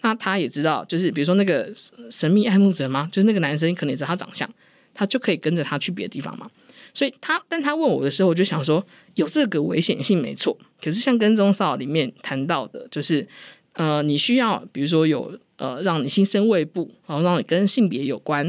[0.01, 1.73] 那他也知道，就是比如说那个
[2.11, 3.09] 神秘爱慕者吗？
[3.11, 4.47] 就是那个男生可能也知道他长相，
[4.93, 6.47] 他就可以跟着他去别的地方嘛。
[6.93, 10.55] 所以他，但他问我的时候，我就想说，有这个危险性没错。
[10.79, 13.27] 可是像跟踪骚扰里面谈到的，就是
[13.73, 15.35] 呃，你需要比如说有。
[15.61, 18.43] 呃，让你心生畏怖，然后让你跟性别有关，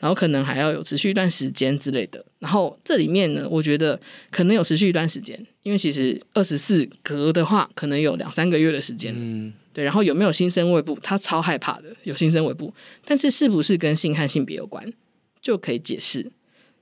[0.00, 2.24] 然后可能还要有持续一段时间之类的。
[2.40, 4.00] 然后这里面呢，我觉得
[4.32, 9.14] 可能有持续一段时间，因为其实二十四格的话，可能有两三个月的时间。
[9.16, 9.84] 嗯，对。
[9.84, 10.98] 然后有没有新生畏怖？
[11.00, 12.74] 他超害怕的，有新生畏怖。
[13.04, 14.92] 但是是不是跟性和性别有关，
[15.40, 16.32] 就可以解释。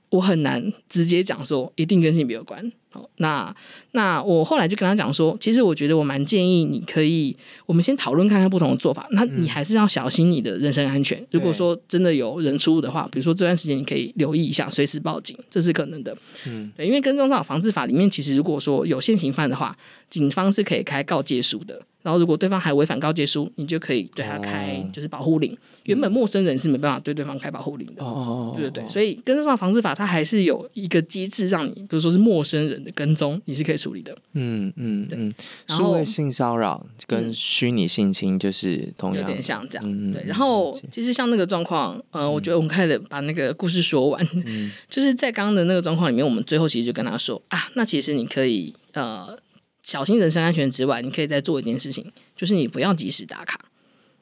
[0.09, 2.71] 我很难直接讲说一定跟性别有关。
[2.95, 3.53] 好，那
[3.91, 9.05] 那我后来就跟他讲说，其实我觉得我蛮建议你可以，我们先讨论看看不同的做法。
[9.11, 11.19] 那你还是要小心你的人身安全。
[11.19, 16.15] 嗯、如果说真的有人出入的话，比如说这段时间你可以留意一下，随时报警，这是可能的。
[16.47, 19.77] 嗯，对，因为跟踪骚扰防治法里面，其实如果说有现行犯的话，
[20.09, 21.81] 警方是可以开告诫书的。
[22.01, 25.51] 然后，如果对方还违反告诫书，你就可以对他开就是保护令。
[25.51, 28.87] 哦、原本陌生人是没办法对对方开保护令的，哦、对对对。
[28.87, 34.15] 所以跟踪骚扰防治法它还是有一个机制，让你比如说是陌生人的跟踪，你是可以处理的。
[34.33, 35.33] 嗯嗯嗯，
[35.67, 39.83] 然后数位性骚扰跟虚拟性侵就是同样有点像这样。
[39.85, 44.71] 嗯对，然后其实像那个状况，呃，我觉得我们开始把那个故事说完，嗯。
[44.87, 49.37] 就是在刚刚的那个状况里面，我们最后其实就跟他说啊，那其实你可以呃
[49.81, 53.59] 小心人身安全之外，你可以再做一件事情，就是你不要及时打卡，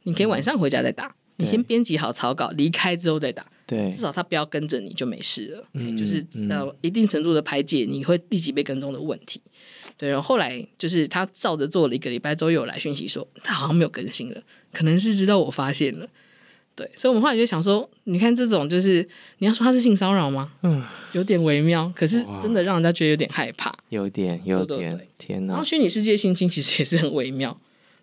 [0.03, 3.45] 你可以晚上回家再打，你先编辑好草稿，离开之后再打。
[3.73, 9.41] 对，至少他不要跟着你就没事了，嗯就是嗯呃一定程度的排解你会立即被跟踪的问题。
[9.97, 16.07] 对，然后后来就是他照着做了一个礼拜之后，又有来讯息说他好像没有更新了，可能是知道我发现了。
[16.75, 19.07] 对，所以我们后来就想说，你看这种就是
[19.37, 20.51] 你要说他是性骚扰吗？
[20.63, 20.81] 嗯，
[21.11, 23.71] 有点微妙，可是真的让人家觉得有点害怕。
[23.89, 25.53] 有点有点，对对对天哪！
[25.53, 27.55] 然后虚拟世界性侵其实也是很微妙。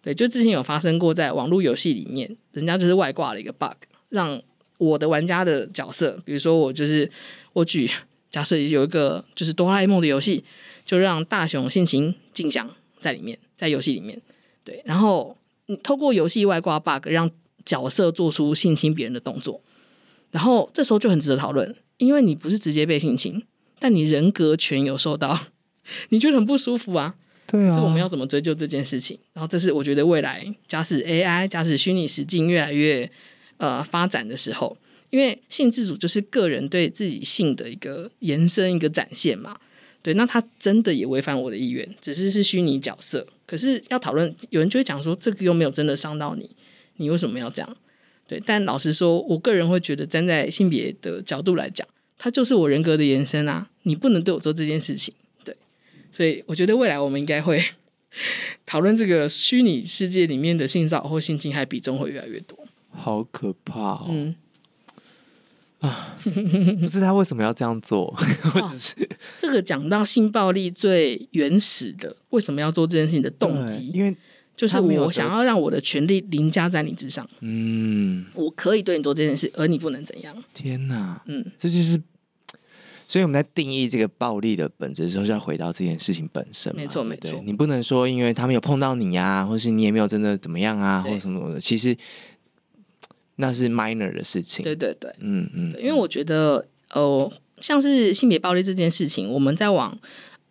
[0.02, 3.74] 对，就之前有发生过在网络游戏里面，人家就是外挂了一个 bug，
[4.08, 4.40] 让
[4.80, 7.08] 我的玩家的角色，比如说我就是
[7.52, 7.88] 我举
[8.30, 10.42] 假设有一个就是哆啦 A 梦的游戏，
[10.86, 14.20] 就让大雄性情静香在里面，在游戏里面，
[14.64, 17.30] 对，然后你透过游戏外挂 bug 让
[17.66, 19.60] 角色做出性侵别人的动作，
[20.30, 23.42] 然后这时候就很值得讨论，因为你不是直接被性侵，
[23.78, 25.38] 但你人格权有受到，
[26.08, 27.16] 你觉得很不舒服啊。
[27.46, 29.18] 对啊，是我们要怎么追究这件事情？
[29.32, 33.10] 然后这是我觉得未来假使 AI、假使虚拟实境越来越
[33.60, 34.76] 呃发展的时候，
[35.10, 39.56] 因为性自主就是个人对自己性的一个延伸、一个展现嘛。
[40.02, 43.26] 对，那他真的也违反我的意愿，只是是虚拟角色。
[43.46, 46.48] 可是要讨论，有人就会讲说，这个又没有真的伤到你，
[46.96, 47.76] 你为什么要这样？
[48.26, 55.12] 对，但老实说，我个人会觉得，站在性别的角度来讲，它就是我人格的延伸啊，你不能对我做这件事情。
[55.44, 55.54] 对
[56.10, 57.62] 所以我觉得未来我们应该会
[58.64, 62.58] 讨论这个虚拟世界里面的性骚扰或性侵害比重会越来越多。
[62.90, 64.06] 好可怕哦！
[64.10, 64.34] 嗯，
[65.80, 66.16] 啊，
[66.80, 68.10] 不是他为什么要这样做，
[68.52, 68.94] 或者是
[69.38, 74.14] 这个讲到性暴力最原始的为什么要做这件事情的动机，因为
[74.56, 77.28] 就是我想要让我的权利凌驾在你之上。
[77.40, 80.36] 嗯，我可以对你做这件事，而你不能怎样。
[80.52, 82.00] 天哪，嗯，这就是。
[83.08, 86.72] 所以我们在定义这个暴力的本质的时候，就要回到这件事情本身。
[86.76, 87.42] 没错，没错。
[87.44, 91.60] 你不能说因为他没有碰到你啊，或是你也没有真的怎么样啊，或者什么的。
[91.60, 91.96] 其实
[93.40, 94.62] 那是 minor 的事情。
[94.62, 95.74] 对对对，嗯嗯。
[95.78, 99.98] 因为我觉得，呃，像是性别暴力这件事情，我们在往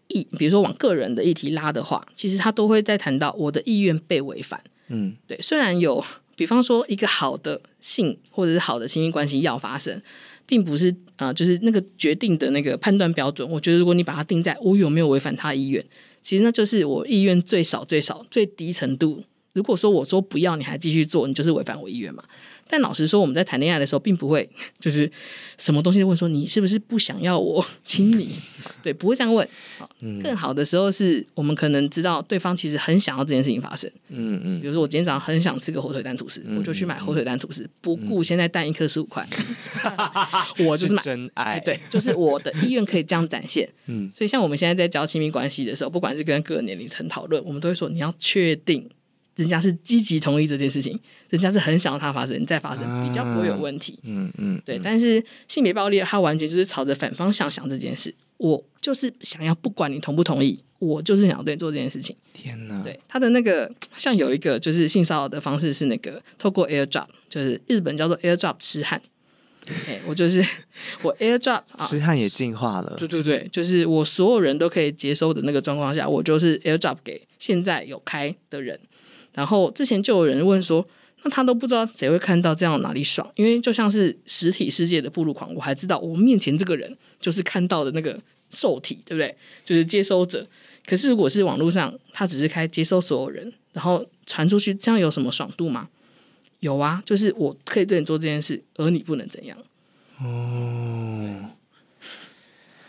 [0.08, 4.62] 议，比如说往个人的议题拉的话，其实他都会在谈到我的意愿被违反。
[4.89, 5.39] 嗯，对。
[5.39, 6.04] 虽然有，
[6.36, 10.02] 比方说一个好的性或者是好的亲密关系要发生。
[10.49, 13.47] 并不是啊、呃，就是那个决定的那个判断标准。
[13.47, 15.86] 我觉得，如果你把它定在我有没有违反他的意愿，
[16.23, 19.23] 其实那就是我意愿最少、最少、最低程度。
[19.54, 22.23] 如果说我说不要，你还继续做，你就是违反我意愿嘛。
[22.71, 24.47] 但老实说，我们在谈恋爱的时候，并不会
[24.79, 25.12] 就是
[25.58, 28.29] 什么东西都问说你是不是不想要我 亲你？
[28.84, 29.47] 对，不会这样问。
[30.21, 33.89] 更好的时候是我们可能知道对方其实很想要这件事情发生。
[34.10, 34.62] 嗯嗯。
[34.62, 39.27] 比如说我今天早上很想吃个火腿蛋吐司，嗯、我就去买火腿蛋吐司，嗯、不顾现在蛋一颗十五块，
[40.60, 41.01] 嗯、我就是买。
[41.01, 41.43] 是真爱。
[41.43, 43.67] 哎，对，就是我的意愿可以这样展现。
[43.88, 44.12] 嗯。
[44.13, 48.88] 所以像我们现在在交亲密关系的时候，不管是跟各个年龄层讨论，我们都会说你要确定。
[49.39, 50.99] 人家是积极同意这件事情，
[51.30, 53.97] 人家是很想要它发生，再发生比较不会有问题。
[54.04, 54.78] 嗯嗯，对。
[54.84, 58.13] 但是性别暴力，它完全就是朝着反方向想这件事。
[58.36, 62.13] 我就是想要，不管你同不同意，我就是想要对你做这件事情。
[62.34, 62.84] 天哪！
[62.84, 69.02] 对他的那个，像有一个就是性骚扰的方式是那个透过 AirDrop，就是日本叫做 AirDrop 痴汉。
[69.88, 70.43] 哎，我就是
[71.02, 72.95] 我 AirDrop 痴汉也进化了。
[72.97, 78.80] 对对对，就是我所有人都可以接收的那个状况下，我就是 AirDrop 给现在有开的人。
[79.33, 80.85] 然后之前就有人问说，
[81.23, 83.29] 那他都不知道谁会看到这样哪里爽？
[83.35, 89.35] 因为就像是实体世界的暴露狂，我还知道我面前这个人就是看到的那个受体，对不对？
[89.63, 90.45] 就是接收者。
[90.85, 95.89] 可是如果是网络上，他只是开接收所有人，然后传出去，这样有什么爽度吗？
[96.59, 99.57] 有啊，就是我可以对你做这件事，而你不能怎样。
[100.21, 101.51] 哦，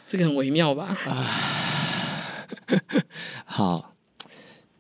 [0.07, 0.97] 这个很微妙吧？
[1.07, 1.31] 啊，
[3.45, 3.87] 好。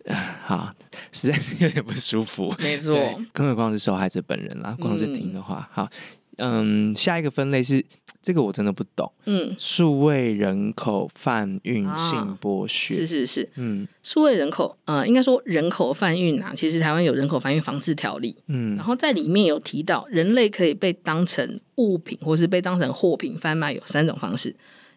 [0.46, 0.74] 好，
[1.12, 2.54] 实在是有点不舒服。
[2.60, 2.96] 没错，
[3.32, 4.76] 更何况是受害者本人啦。
[4.80, 5.90] 光是听的话，嗯好，
[6.38, 7.84] 嗯，下一个分类是
[8.22, 9.10] 这个我真的不懂。
[9.26, 24.54] 嗯，数位人口贩运性剥削，是是是，嗯，数位人口，呃，应该说人口贩运啊，其实台湾有人口贩运防治条例，嗯，然后在里面有提到，人类可以被当成物品或是被当成货品贩卖有三种方式。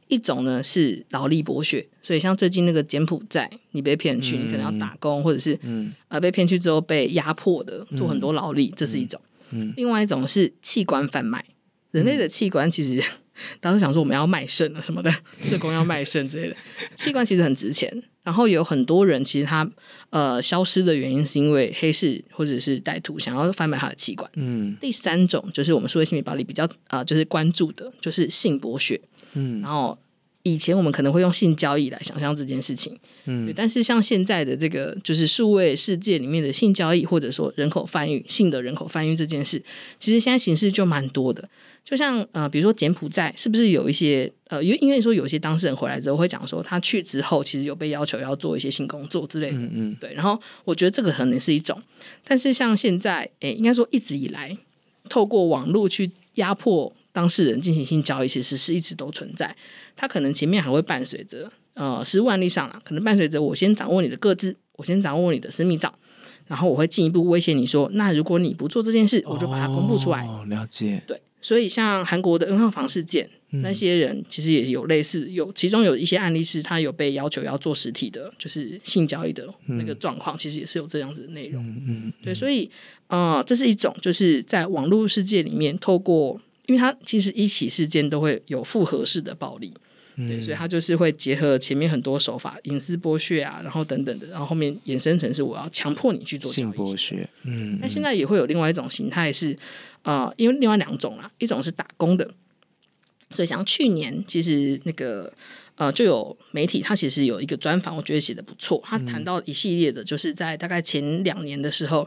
[0.07, 5.57] 一种呢是劳力剥削，所以像最近那个柬埔寨，你被骗去，你可能要打工，嗯、或者是
[6.07, 9.19] 呃被骗去之后被压迫的做很多劳力，嗯、这是一种。
[9.51, 11.43] 嗯嗯、另外一种是器官贩卖，
[11.91, 12.99] 人类的器官其实
[13.59, 15.11] 大家都想说我们要卖肾了什么的，
[15.41, 16.55] 社工要卖肾之类的，
[16.95, 18.03] 器官其实很值钱。
[18.23, 19.69] 然后有很多人其实他
[20.09, 24.29] 呃消失的原因是因为黑市或者是歹徒想要贩卖他的器官。
[24.35, 28.99] 嗯，第三种就是我们社会性别暴力比较啊、呃，就是关注的，就是性剥削。
[29.33, 29.97] 嗯，然后
[30.43, 32.97] 以前我们可能会用性交易来想象这件事情。
[33.25, 39.61] 嗯，但是像现在的这个就是数位世界里面的性交易，或者说人口贩运、性的人口贩运这件事，
[39.99, 41.47] 其实现在形式就蛮多的。
[41.85, 50.13] 就像呃，比如说柬埔寨，是不是有一些呃，因为因为说有一些当事人回来之后会讲说，他去之后其实有被要求要做一些性工作之类的，嗯嗯，对。
[50.13, 51.81] 然后我觉得这个可能是一种，
[52.23, 54.57] 但是像现在，诶，应该说一直以来，
[55.09, 59.55] 透过网络去压迫当事人进行性交易，其实是一直都存在。
[59.95, 65.93] 他可能前面还会伴随着呃，实务案例上啦，可能伴随着我先掌握你的个资，我先掌握你的私密照，
[66.47, 70.25] 然后我会进一步威胁你说，那如果你不做这件事，我就把它公布出来。
[70.25, 71.21] 哦，了解，对。
[71.41, 81.61] 所以，像韩国的 N 号房事件，嗯、那些人其实也有类似，有其中有一些案例是他有被要求要做实体的，就是性交易的那个状况，嗯、其实也是有这样子的内容。
[81.67, 82.71] 嗯，嗯对，所以，
[83.07, 89.73] 呃，这是一种就是在网络世界里面，透过，因为它其实一起事件都会有复合式的暴力，
[90.15, 97.27] 嗯、对，所以它就是会结合前面很多手法，隐私剥削啊，然后等等的，然后后面衍生成是我要强迫你去做性剥削。
[97.43, 99.57] 嗯，那现在也会有另外一种形态是。
[100.03, 102.29] 啊、呃，因为另外两种啦，一种是打工的，
[103.29, 105.31] 所以像去年其实那个
[105.75, 108.81] 呃，就有媒体他其实有一个专访，我觉得写的不错。
[108.83, 112.05] 他谈到一系列的，就是在大概前两年的时候，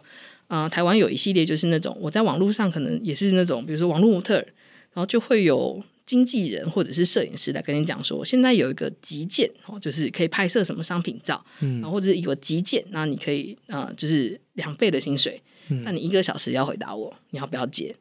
[0.49, 15.43] 呃，台湾有一系列就是那种我在网络上可能也是那种，比如说网络模特，然后就会有经纪人或者是摄影师来跟你讲说，现在有一个急件哦，就是可以拍摄什么商品照，嗯，然后或者是一个急件，那你可以呃，就是两倍的薪水。
[15.83, 17.93] 那你一个小时要回答我，你要不要接？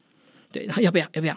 [0.52, 1.10] 对，然后要不要？
[1.14, 1.36] 要不要？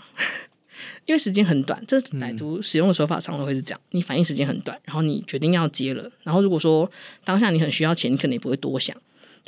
[1.06, 6.12] 因为时间很短，这歹徒使用的手法常常会是这样：你反应时间很短，然后你决定要接了。
[6.22, 6.88] 然后如果说
[7.24, 8.94] 当下你很需要钱，你可能也不会多想。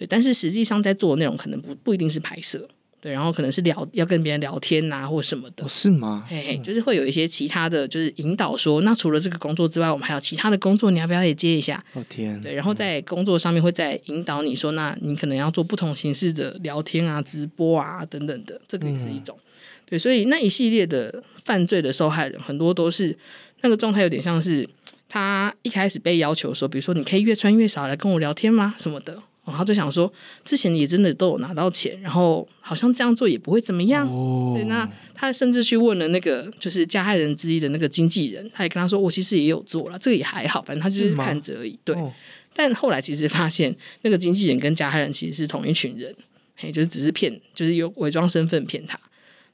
[0.01, 2.67] 对，但是实际上在做的内容可能不不一定是拍摄。
[3.03, 5.63] 对，然后可能是聊要跟别人聊天呐、啊，或什么的。
[5.65, 6.25] 哦、是吗？
[6.27, 11.85] 嘿嘿，就是会有一些其他的就是引导说，那除了这个工作之外，我们还有其他的工作，你要不要也接一下？
[11.93, 12.41] 哦天！
[12.43, 19.37] 对，然后在工作上面会再引导你说，那你可能要做不同形式的聊天啊、直播啊等等的，这个也是一种。
[19.39, 19.45] 嗯、
[19.91, 23.15] 对，所以那一系列的犯罪的受害人，很多都是
[23.63, 24.69] 那个状态，有点像是
[25.09, 28.75] 他一开始被要求说，比如说你可以越穿越少来跟我聊天吗？
[28.77, 29.23] 什么的。
[29.51, 30.11] 然后就想说，
[30.45, 34.09] 之前也真的都有拿到钱，然后好像这样做也不会怎么样。
[34.09, 41.79] 哦、对，那他甚至去问了那个就是加害人之一的那个经纪人，他也跟他说，我其实也有做了，这个也还好，反正他就是看着而已。
[41.85, 42.13] 对，哦、
[42.55, 46.15] 但后来其实发现，那个经纪人跟加害人其实是同一群人，
[46.57, 48.99] 嘿，就是只是骗，就是有伪装身份骗他。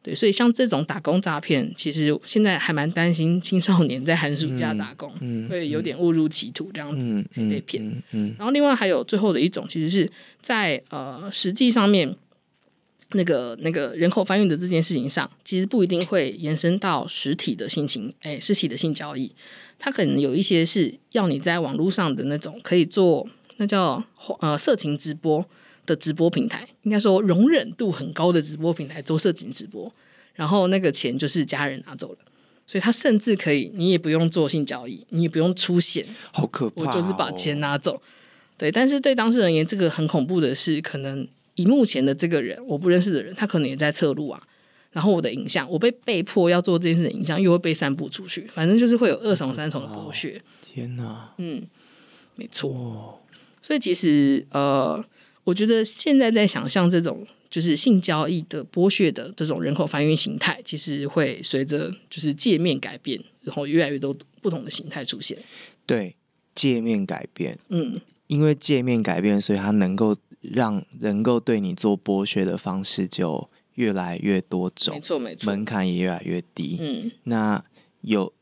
[0.07, 7.83] 对，所以像这种打工诈骗，其实现在还蛮担心青少年在寒暑假打工，嗯嗯、会有点误入歧途这样子、被骗。
[8.39, 10.09] 然后另外还有最后的一种，其实是
[10.41, 12.15] 在呃实际上面
[13.15, 19.33] 那个那个人口贩运的这件事情上，其实不一定会延伸到实体的性情，哎，实体的性交易，
[19.77, 24.01] 它可能有一些是要你在网络上的那种可以做那叫
[24.39, 25.45] 呃色情直播。
[25.87, 29.91] 的直播平台，应该说容忍度很高的直播平台做色情直播，
[30.35, 32.19] 然后那个钱就是家人拿走了，
[32.67, 38.03] 所以他甚至可以，你也不用做性交易，你也不用出险，好可怕哦，我就是把钱拿走。
[38.59, 44.43] 对，但是对当事人而言，这个很恐怖的是，可能以目前的这个人，我不认识的人，他可能也在侧录啊，
[44.93, 50.41] 然后我的影像，我被被迫要做这件事的影像，又会被散布出去，反正就是会有二重三重的剥削。
[50.63, 51.63] 天哪，嗯，
[52.35, 53.19] 没错，哦，
[53.63, 55.05] 所以其实呃。
[55.47, 65.39] 我觉得现在在想象这种就是性交易的剥削的这种人口贩运形态，其实会随着就是界面改变，然后越来越多不同的形态出现。
[65.87, 66.17] 对，
[66.53, 76.77] 界面改变，嗯，因为界面改变，所以它能够让能够对你做剥削的方式就越来越多种，没错没错，门槛也越来越低。
[76.81, 77.65] 嗯，那
[78.01, 78.33] 有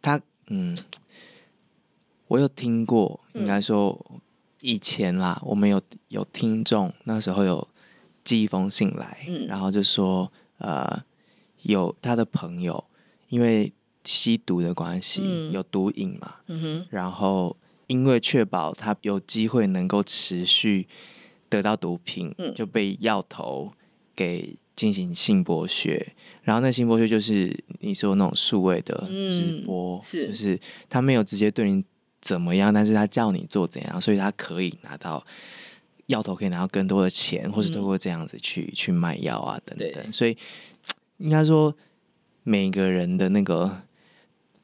[0.00, 0.78] 他，嗯，
[2.28, 4.22] 我有听过，应该说。
[4.64, 7.68] 嗯以前啦，我们有有听众那时候有
[8.24, 11.04] 寄一封信来，嗯、然后就说，呃，
[11.64, 12.82] 有他的朋友
[13.28, 13.70] 因为
[14.04, 17.54] 吸毒的关系，嗯、有毒瘾嘛，嗯、然后
[17.88, 20.88] 因为确保他有机会能够持续
[21.50, 23.70] 得到毒品，嗯、就被药头
[24.16, 30.28] 给进行性剥削，然后那性剥削就是你说那种数位的直播，嗯、是。
[30.28, 30.58] 就是
[30.88, 31.84] 他没有直接对你。
[32.24, 32.72] 怎么样？
[32.72, 35.22] 但是他叫你做怎样，所以他可以拿到
[36.06, 40.10] 药头，可以拿到更多的钱，或是通过这样子去、嗯、去卖药啊等等。
[40.10, 40.34] 所以
[41.18, 41.76] 应该说，
[42.42, 43.82] 每个人的那个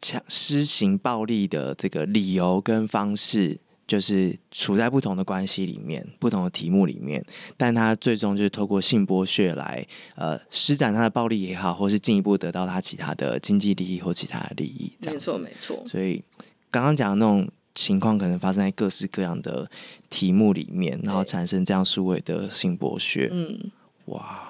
[0.00, 7.22] 强施行暴力的这个理由跟方式，就是处在不同的关系里面，不同的题目里面，
[7.58, 14.92] 但他最终就是透过性剥削来呃施展他的暴力也好，或是进一步得到他其他的经济利益或其他的利益。
[15.04, 15.84] 没错，没错。
[15.86, 16.22] 所以
[16.70, 19.70] 刚刚讲的那种情况，可能发生在各式各样的
[20.08, 23.28] 题目里面，然后产生这样数位的性剥削。
[23.32, 23.70] 嗯，
[24.06, 24.46] 哇。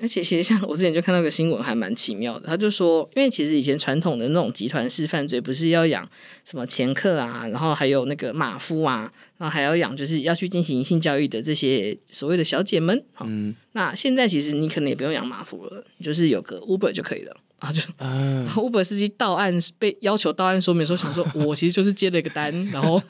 [0.00, 2.48] 而且其实像我之前就看到个新闻，还蛮奇妙的。
[2.48, 6.08] 他就说，因为其实以前传统的那种集团式犯罪，不是要养
[6.44, 13.04] 什么掮客啊，然后还有那个马夫啊，然后还要养就是要去进行性教育的这些所谓的小姐们。
[13.20, 17.36] 嗯，那现在其实你可能也不用养马夫了，就是有个 Uber 就可以了。
[17.62, 23.00] 然后就，然后 Uber 司机到案被要求到案说明的时候，想说我其实就是接了一个单，然后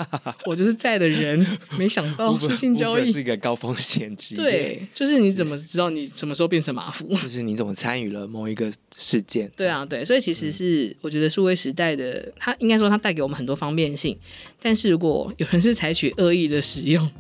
[0.45, 1.45] 我就是在的人，
[1.79, 4.43] 没想到是性交易，是一个高风险职业。
[4.43, 7.09] 对，就是你怎么知道你什么时候变成马夫？
[7.23, 9.51] 就是你怎么参与了某一个事件？
[9.57, 14.19] 对啊，对，所以其实是我觉得数位时代的它应该说它带给我们很多方便性，
[14.61, 17.11] 但是如果有人是采取恶意的使用，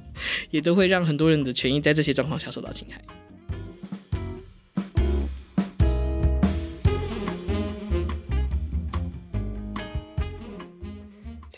[0.50, 3.00] 也都会让很多人的权益在这些状况下受到侵害。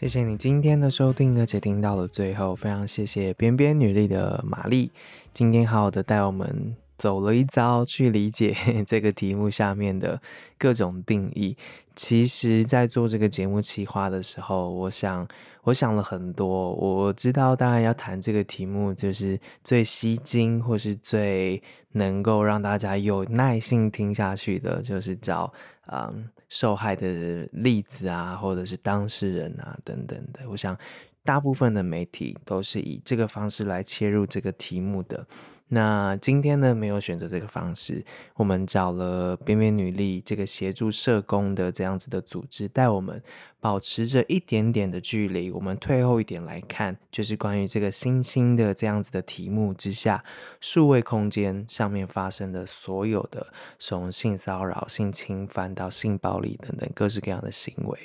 [0.05, 4.91] 谢谢你今天的收听，而且听到了最后，非常谢谢边边女力的玛丽，
[5.33, 8.55] 今天好好的带我们走了一遭，去理解
[8.87, 10.21] 这个题目下面的
[10.59, 11.57] 各种定义。
[11.97, 15.27] 其实，在做这个节目企划的时候，我想，
[15.63, 16.75] 我想了很多。
[16.75, 25.51] 我知道，当然要谈这个题目，就是最吸睛，或是最能够让大家有耐心听下去的，就是找
[25.91, 26.29] 嗯。
[26.49, 30.77] 受害的例子啊，或者是当事人啊，等等的，我想
[31.23, 35.27] 大部分的媒体都是以这个方式来切入这个题目的。
[35.69, 38.05] 那今天呢，没有选择这个方式，
[38.35, 43.21] 我们找了边边女力这个协助社工的这样子的组织，带我们
[43.61, 50.23] 保持着一点点的距离，我们退后一点来看，就是关于这个新兴的这样子的题目之下，
[50.61, 57.99] 数位空间上面发生的所有的从性骚扰、性侵犯到性暴力等等各式各样的行为。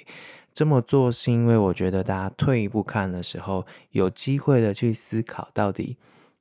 [0.54, 5.98] 这么做是因为我觉得大家退一步看的时候，有机会的去思考到底。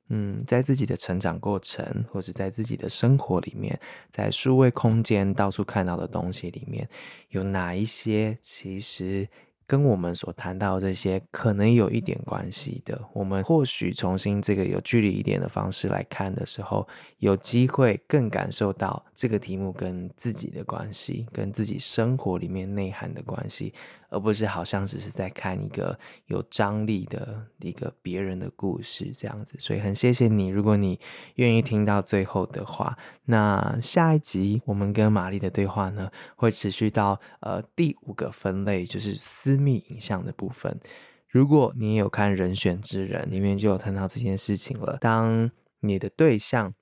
[0.09, 3.79] 嗯，在自己的成长过程，或是在自己的生活里面，
[4.09, 6.89] 在数位空间到处看到的东西里面，
[7.29, 9.27] 有哪一些其实
[9.67, 12.99] 跟我们所谈到这些可能有一点关系的？
[13.13, 16.87] 我们或许重新这个有距离一点的方式来看的时候，
[17.19, 23.71] 有机会更感受到这个题目跟自己的关系，跟自己生活里面内涵的关系。
[24.09, 30.47] 而不是好像只是在看一个有张力的一个别人的故事这样子，所以很谢谢你。
[30.47, 30.99] 如果你
[31.35, 40.79] 愿意听到最后的话，那下一集我们跟玛丽的对话呢，会持续到呃第五个分类，就是私密影像的部分。
[41.27, 44.97] 如果你有看《人选之人》，里面就有谈到这件事情了。
[44.99, 45.51] 当
[45.81, 46.73] 你的对象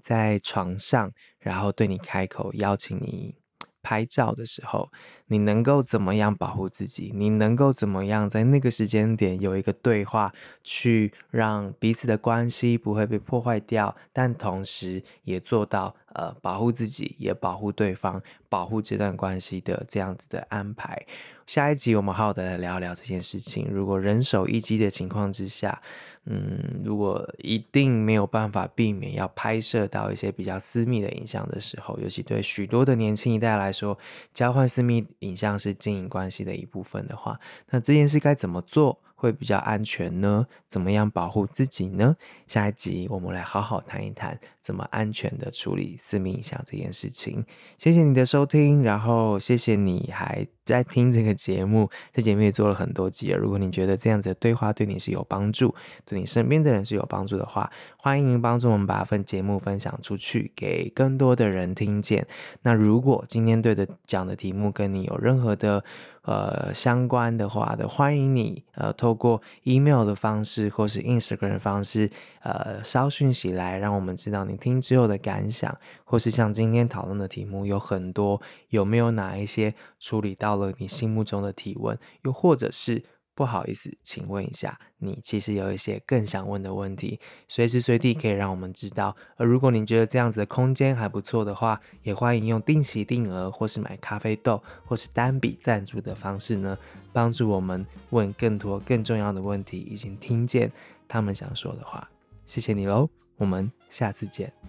[0.00, 3.34] 在床上，然后对你开口邀请你
[3.82, 4.90] 拍照的时候，
[5.26, 7.12] 你能够怎么样保护自己？
[7.14, 21.06] 你能够怎么样在那个时间点有一个对话，去让彼此的关系不会被破坏掉，但同时也做到呃保护自己，也保护对方，保护这段关系的这样子的安排。
[21.46, 23.68] 下一集我们好好的来聊聊这件事情。
[23.70, 25.78] 如果人手一机的情况之下，
[26.24, 33.98] 嗯，如果一定没有办法避免要拍摄到一些比较私密的影像的时候，尤其对许多的年轻一代来说，
[34.32, 37.38] 交换私密影像是经营关系的一部分的话，
[37.70, 39.00] 那这件事该怎么做？
[39.16, 40.46] 会比较安全呢？
[40.68, 42.14] 怎么样保护自己呢？
[42.46, 47.42] 下一集我们来好好谈一谈怎么安全的处理私密影像这件事情。
[47.78, 51.90] 谢谢你的收听，然后谢谢你还在听这个节目。
[52.12, 53.38] 这节目也做了很多集了。
[53.38, 62.26] 如果你觉得这样子的对话对你是有帮助，对你身边的人是有帮助的话，欢迎帮助我们把份节目分享出去，给更多的人听见。
[62.62, 65.84] 那如果今天对的讲的题目跟你有任何的
[66.22, 72.10] 呃，相关的话的，欢迎你呃，透过 email 的方式或是 Instagram 的方式，
[72.40, 78.40] 呃，捎讯息来，让我们知道你听之后的感想，或是像今天讨论的题目有很多，
[78.70, 83.04] 有没有哪一些处理到到了你心目中的提问，又或者是。
[83.36, 89.16] 不好意思，请问一下，你其实有一些更想问的问题，随时随地可以让我们知道。
[89.36, 96.78] 而如果您觉得这样子的空间还不错的话，也欢迎用定期定额或是买咖啡豆或是单笔赞助的方式呢，
[97.12, 100.70] 帮助我们问更多更重要的问题，以及听见
[101.08, 102.08] 他们想说的话。
[102.44, 104.63] 谢谢你喽，我们下次见。